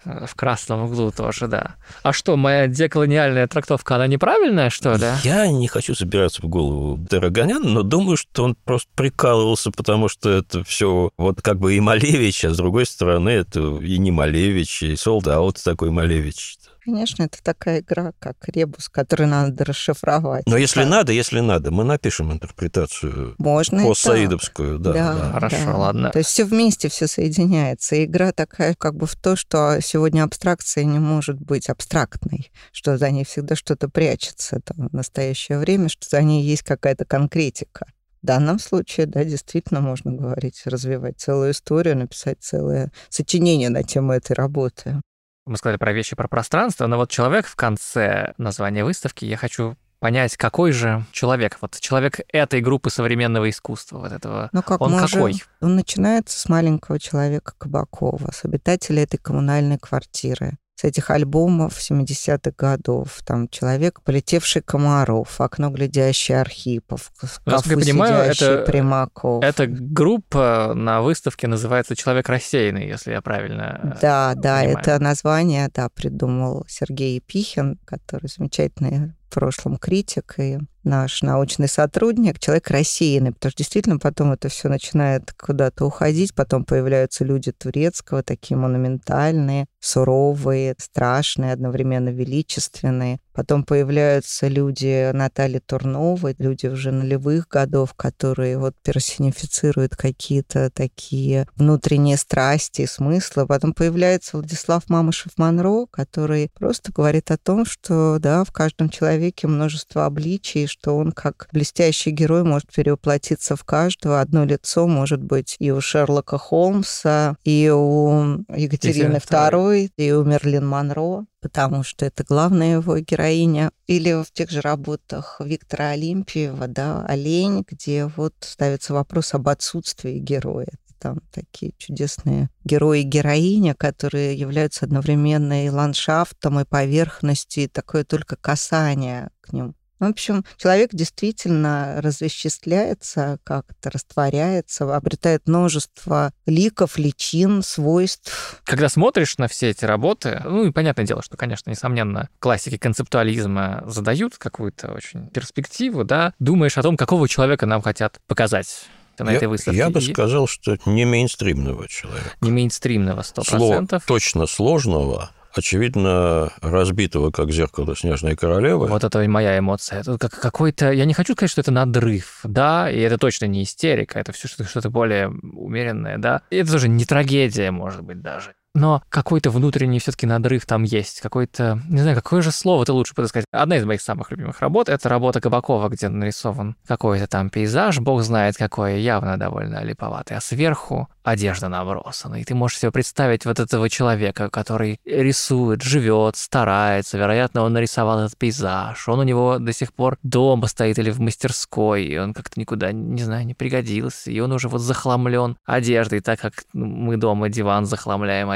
[0.04, 1.76] Э, в красном углу тоже, да.
[2.02, 5.06] А что, моя деколониальная трактовка, она неправильная, что ли?
[5.24, 10.30] Я не хочу забираться в голову Дорогоняна, но думаю, что он просто прикалывался, потому что
[10.30, 14.82] это все вот как бы и Малевич, а с другой стороны это и не Малевич,
[14.82, 16.56] и солдат такой Малевич.
[16.84, 20.44] Конечно, это такая игра, как ребус, который надо расшифровать.
[20.46, 20.88] Но если Да.
[20.88, 25.30] надо, если надо, мы напишем интерпретацию Можно постсаидовскую, да, да.
[25.32, 25.76] Хорошо, да.
[25.76, 26.10] ладно.
[26.10, 27.96] То есть все вместе, все соединяется.
[27.96, 32.96] И игра такая как бы в то, что сегодня абстракция не может быть абстрактной, что
[32.96, 37.86] за ней всегда что-то прячется там, в настоящее время, что за ней есть какая-то конкретика.
[38.22, 44.12] В данном случае, да, действительно можно говорить, развивать целую историю, написать целое сочинение на тему
[44.12, 45.00] этой работы.
[45.46, 49.76] Мы сказали про вещи, про пространство, но вот человек в конце названия выставки, я хочу
[49.98, 54.94] понять, какой же человек, вот человек этой группы современного искусства, вот этого, Ну, как он
[54.94, 55.42] уже- какой?
[55.60, 60.52] Он начинается с маленького человека Кабакова, с обитателя этой коммунальной квартиры.
[60.80, 63.20] С этих альбомов 70-х годов.
[63.26, 69.44] Там человек, полетевший Комаров, окно глядящий Архипов, шкафу понимаю, это- Примаков.
[69.44, 73.78] Эта группа на выставке называется «Человек рассеянный», если я правильно...
[73.82, 74.78] э, Да, да, понимаю.
[74.78, 82.38] это название, да, придумал Сергей Епихин, который замечательный в прошлом критик и наш научный сотрудник,
[82.38, 88.22] человек рассеянный, потому что действительно потом это все начинает куда-то уходить, потом появляются люди турецкого,
[88.22, 93.20] такие монументальные, суровые, страшные, одновременно величественные.
[93.32, 102.16] Потом появляются люди Натальи Турновой, люди уже нулевых годов, которые вот персонифицируют какие-то такие внутренние
[102.16, 103.46] страсти и смыслы.
[103.46, 110.06] Потом появляется Владислав Мамышев-Монро, который просто говорит о том, что да, в каждом человеке множество
[110.06, 114.20] обличий, что он как блестящий герой может перевоплотиться в каждого.
[114.20, 120.66] Одно лицо может быть и у Шерлока Холмса, и у Екатерины II, и у Мерлин
[120.66, 123.70] Монро потому что это главная его героиня.
[123.86, 130.18] Или в тех же работах Виктора Олимпиева, да, «Олень», где вот ставится вопрос об отсутствии
[130.18, 130.68] героя.
[130.98, 138.04] Там такие чудесные герои и героиня, которые являются одновременно и ландшафтом, и поверхностью, и такое
[138.04, 147.62] только касание к ним В общем, человек действительно развеществляется, как-то растворяется, обретает множество ликов, личин,
[147.62, 148.60] свойств.
[148.64, 153.82] Когда смотришь на все эти работы, ну и понятное дело, что, конечно, несомненно, классики концептуализма
[153.86, 158.86] задают какую-то очень перспективу, да, думаешь о том, какого человека нам хотят показать
[159.18, 159.78] на я, этой выставке.
[159.78, 162.30] Я бы сказал, что не мейнстримного человека.
[162.40, 168.86] Не мейнстримного, сто Слово точно сложного, очевидно, разбитого, как зеркало снежной королевы.
[168.86, 170.00] Вот это моя эмоция.
[170.00, 170.92] Это как какой-то...
[170.92, 174.48] Я не хочу сказать, что это надрыв, да, и это точно не истерика, это все
[174.48, 176.42] что-то более умеренное, да.
[176.50, 181.20] И это тоже не трагедия, может быть, даже но какой-то внутренний все-таки надрыв там есть,
[181.20, 183.44] какой-то, не знаю, какое же слово ты лучше подыскать.
[183.52, 188.22] Одна из моих самых любимых работ— это работа Кабакова, где нарисован какой-то там пейзаж, бог
[188.22, 193.60] знает какой, явно довольно липоватый, а сверху одежда набросана, и ты можешь себе представить вот
[193.60, 199.72] этого человека, который рисует, живет, старается, вероятно, он нарисовал этот пейзаж, он у него до
[199.72, 204.30] сих пор дома стоит или в мастерской, и он как-то никуда, не знаю, не пригодился,
[204.30, 208.50] и он уже вот захламлен одеждой, так как мы дома диван захламляем.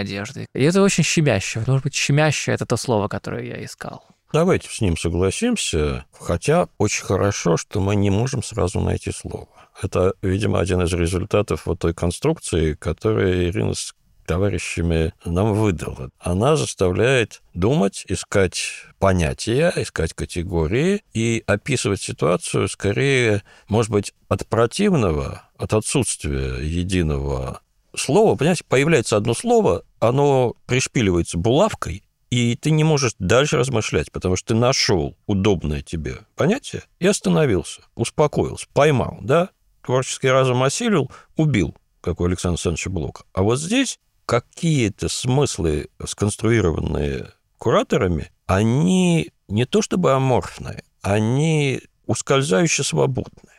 [0.55, 1.63] И это очень щемяще.
[1.67, 4.05] Может быть, щемяще— это то слово, которое я искал.
[4.33, 9.49] Давайте с ним согласимся, хотя очень хорошо, что мы не можем сразу найти слово.
[9.81, 13.95] Это, видимо, один из результатов вот той конструкции, которую Ирина с
[14.27, 16.11] товарищами нам выдала.
[16.19, 25.43] Она заставляет думать, искать понятия, искать категории и описывать ситуацию скорее, может быть, от противного,
[25.57, 27.61] от отсутствия единого
[27.97, 28.37] слова.
[28.37, 34.49] Понимаете, появляется одно слово, оно пришпиливается булавкой, и ты не можешь дальше размышлять, потому что
[34.49, 39.51] ты нашел удобное тебе понятие и остановился, успокоился, поймал, да?
[39.85, 43.25] Творческий разум осилил, убил, как у Александра Александровича Блока.
[43.35, 53.54] А вот здесь какие-то смыслы, сконструированные кураторами, они не то чтобы аморфные, они ускользающе свободные,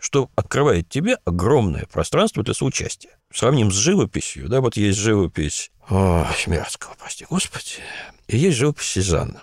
[0.00, 3.18] что открывает тебе огромное пространство для соучастия.
[3.32, 7.76] Сравним с живописью, да, вот есть живопись о, Семирадского, прости господи,
[8.26, 9.42] и есть живопись Сезанна.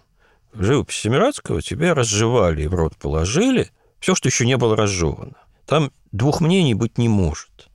[0.51, 5.35] В живописи Семирадского тебе разжевали и в рот положили все, что еще не было разжевано.
[5.65, 7.69] Там двух мнений быть не может.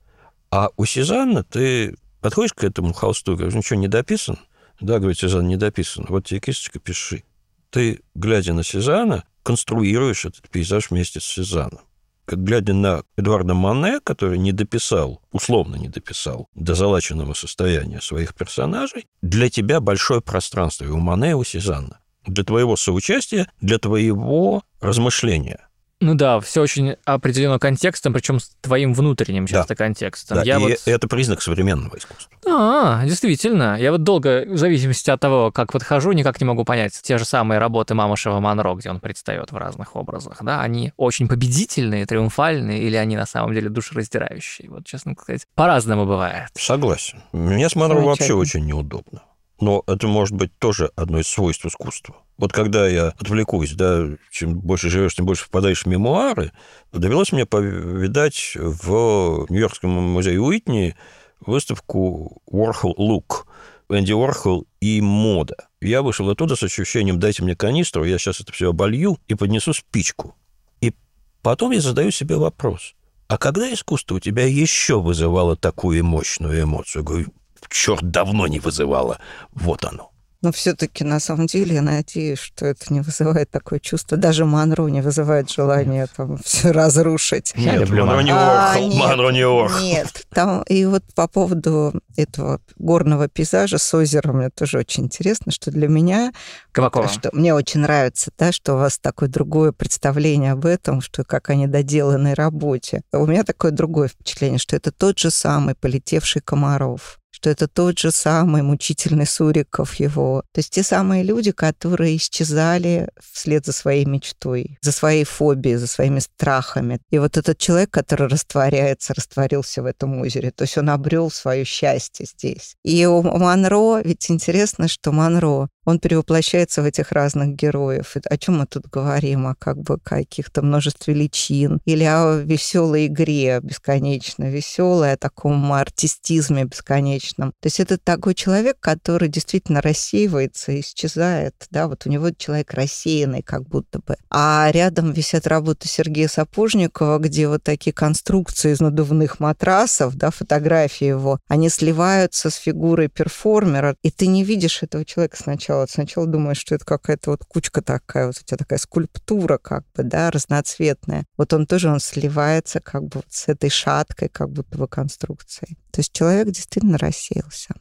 [0.51, 4.37] А у Сезанна ты подходишь к этому холсту говоришь, ничего не дописан?
[4.81, 6.05] Да, говорит Сезанн, не дописан.
[6.09, 7.23] Вот тебе кисточка, пиши.
[7.69, 11.81] Ты, глядя на Сезанна, конструируешь этот пейзаж вместе с Сезанном
[12.27, 19.07] глядя на Эдуарда Мане, который не дописал, условно не дописал до залаченного состояния своих персонажей,
[19.21, 21.99] для тебя большое пространство и у Мане, и у Сезанна.
[22.25, 25.67] Для твоего соучастия, для твоего размышления–
[26.03, 29.83] ну да, все очень определено контекстом, причем твоим внутренним часто да.
[29.83, 30.37] контекстом.
[30.37, 30.81] Да, я и вот...
[30.85, 32.31] это признак современного искусства.
[32.45, 33.77] А, действительно.
[33.79, 36.99] Я вот долго, в зависимости от того, как подхожу, никак не могу понять.
[37.01, 41.27] Те же самые работы Мамышева Монро, где он предстает в разных образах, да, они очень
[41.27, 44.69] победительные, триумфальные, или они на самом деле душераздирающие.
[44.69, 46.49] Вот, честно сказать, по-разному бывает.
[46.55, 47.21] Согласен.
[47.31, 49.21] Мне с Монро вообще очень неудобно.
[49.59, 52.15] Но это может быть тоже одно из свойств искусства.
[52.37, 56.51] Вот когда я отвлекусь, да, чем больше живешь, тем больше впадаешь в мемуары,
[56.91, 60.95] довелось мне повидать в Нью-Йоркском музее Уитни
[61.39, 63.45] выставку Warhol Look,
[63.89, 65.67] Энди Уорхол и мода.
[65.81, 69.73] Я вышел оттуда с ощущением «дайте мне канистру, я сейчас это все оболью и поднесу
[69.73, 70.35] спичку».
[70.81, 70.93] И
[71.41, 72.95] потом я задаю себе вопрос,
[73.27, 77.03] а когда искусство у тебя еще вызывало такую мощную эмоцию?
[77.03, 77.33] Говорю,
[77.69, 79.19] черт, давно не вызывало.
[79.53, 80.13] Вот оно.
[80.43, 84.17] Но все-таки на самом деле я надеюсь, что это не вызывает такое чувство.
[84.17, 87.53] Даже Манро не вызывает желание там все разрушить.
[87.55, 88.93] Нет, люблю Манро не а, Орхол.
[88.93, 89.81] Манро не Орхол.
[89.81, 95.53] Нет, там и вот по поводу этого горного пейзажа с озером мне тоже очень интересно,
[95.53, 96.33] что для меня...
[96.73, 97.07] Кабакова.
[97.07, 101.51] Что мне очень нравится, да, что у вас такое другое представление об этом, что как
[101.51, 103.03] они доделанной работе.
[103.13, 107.99] У меня такое другое впечатление, что это тот же самый полетевший Комаров что это тот
[107.99, 110.43] же самый мучительный Суриков его.
[110.53, 115.87] То есть те самые люди, которые исчезали вслед за своей мечтой, за своей фобией, за
[115.87, 117.01] своими страхами.
[117.09, 121.65] И вот этот человек, который растворяется, растворился в этом озере, то есть он обрел свое
[121.65, 122.77] счастье здесь.
[122.85, 128.15] И у Монро, ведь интересно, что Монро, он перевоплощается в этих разных героев.
[128.29, 129.47] О чем мы тут говорим?
[129.47, 136.65] О как бы каких-то множестве личин или о веселой игре бесконечно веселой, о таком артистизме
[136.65, 137.53] бесконечно бесконечном.
[137.59, 143.41] То есть это такой человек, который действительно рассеивается, исчезает, да, вот у него человек рассеянный
[143.41, 144.15] как будто бы.
[144.29, 151.07] А рядом висят работы Сергея Сапожникова, где вот такие конструкции из надувных матрасов, да, фотографии
[151.07, 155.72] его, они сливаются с фигурой перформера, и ты не видишь этого человека сначала.
[155.87, 160.03] Сначала думаешь, что это какая-то вот кучка такая, вот у тебя такая скульптура как бы,
[160.03, 161.25] да, разноцветная.
[161.37, 165.77] Вот он тоже, он сливается как бы вот с этой шаткой как будто бы конструкцией.
[165.91, 167.75] То есть человек действительно рассеялся.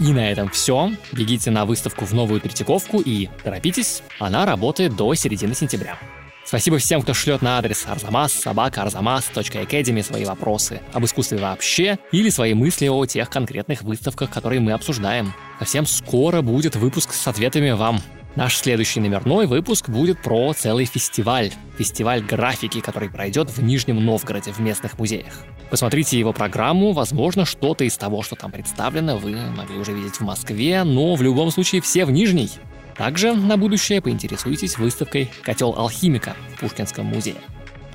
[0.00, 0.92] И на этом все.
[1.12, 5.98] Бегите на выставку в новую Третьяковку и торопитесь, она работает до середины сентября.
[6.44, 12.28] Спасибо всем, кто шлет на адрес arzamas собака arzamas.academy свои вопросы об искусстве вообще или
[12.30, 15.32] свои мысли о тех конкретных выставках, которые мы обсуждаем.
[15.58, 18.00] Совсем скоро будет выпуск с ответами вам.
[18.34, 21.52] Наш следующий номерной выпуск будет про целый фестиваль.
[21.76, 25.44] Фестиваль графики, который пройдет в Нижнем Новгороде в местных музеях.
[25.70, 30.22] Посмотрите его программу, возможно, что-то из того, что там представлено, вы могли уже видеть в
[30.22, 32.50] Москве, но в любом случае все в Нижней.
[32.96, 37.36] Также на будущее поинтересуйтесь выставкой «Котел алхимика» в Пушкинском музее.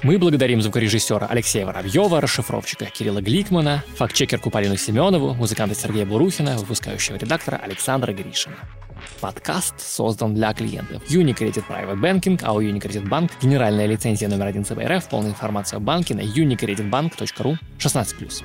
[0.03, 7.15] Мы благодарим звукорежиссера Алексея Воробьева, расшифровщика Кирилла Гликмана, фактчекерку Полину Семенову, музыканта Сергея Бурухина, выпускающего
[7.15, 8.57] редактора Александра Гришина.
[9.21, 14.65] Подкаст создан для клиентов Unicredit Private Banking, а у Unicredit Bank генеральная лицензия номер один
[14.65, 18.43] ЦБРФ, полная информация о банке на unicreditbank.ru 16+.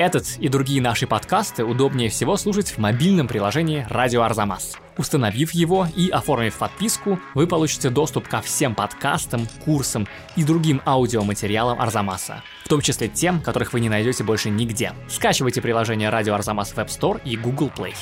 [0.00, 4.76] Этот и другие наши подкасты удобнее всего слушать в мобильном приложении «Радио Арзамас».
[4.96, 11.80] Установив его и оформив подписку, вы получите доступ ко всем подкастам, курсам и другим аудиоматериалам
[11.80, 14.92] Арзамаса, в том числе тем, которых вы не найдете больше нигде.
[15.08, 17.94] Скачивайте приложение «Радио Арзамас» в App Store и Google Play.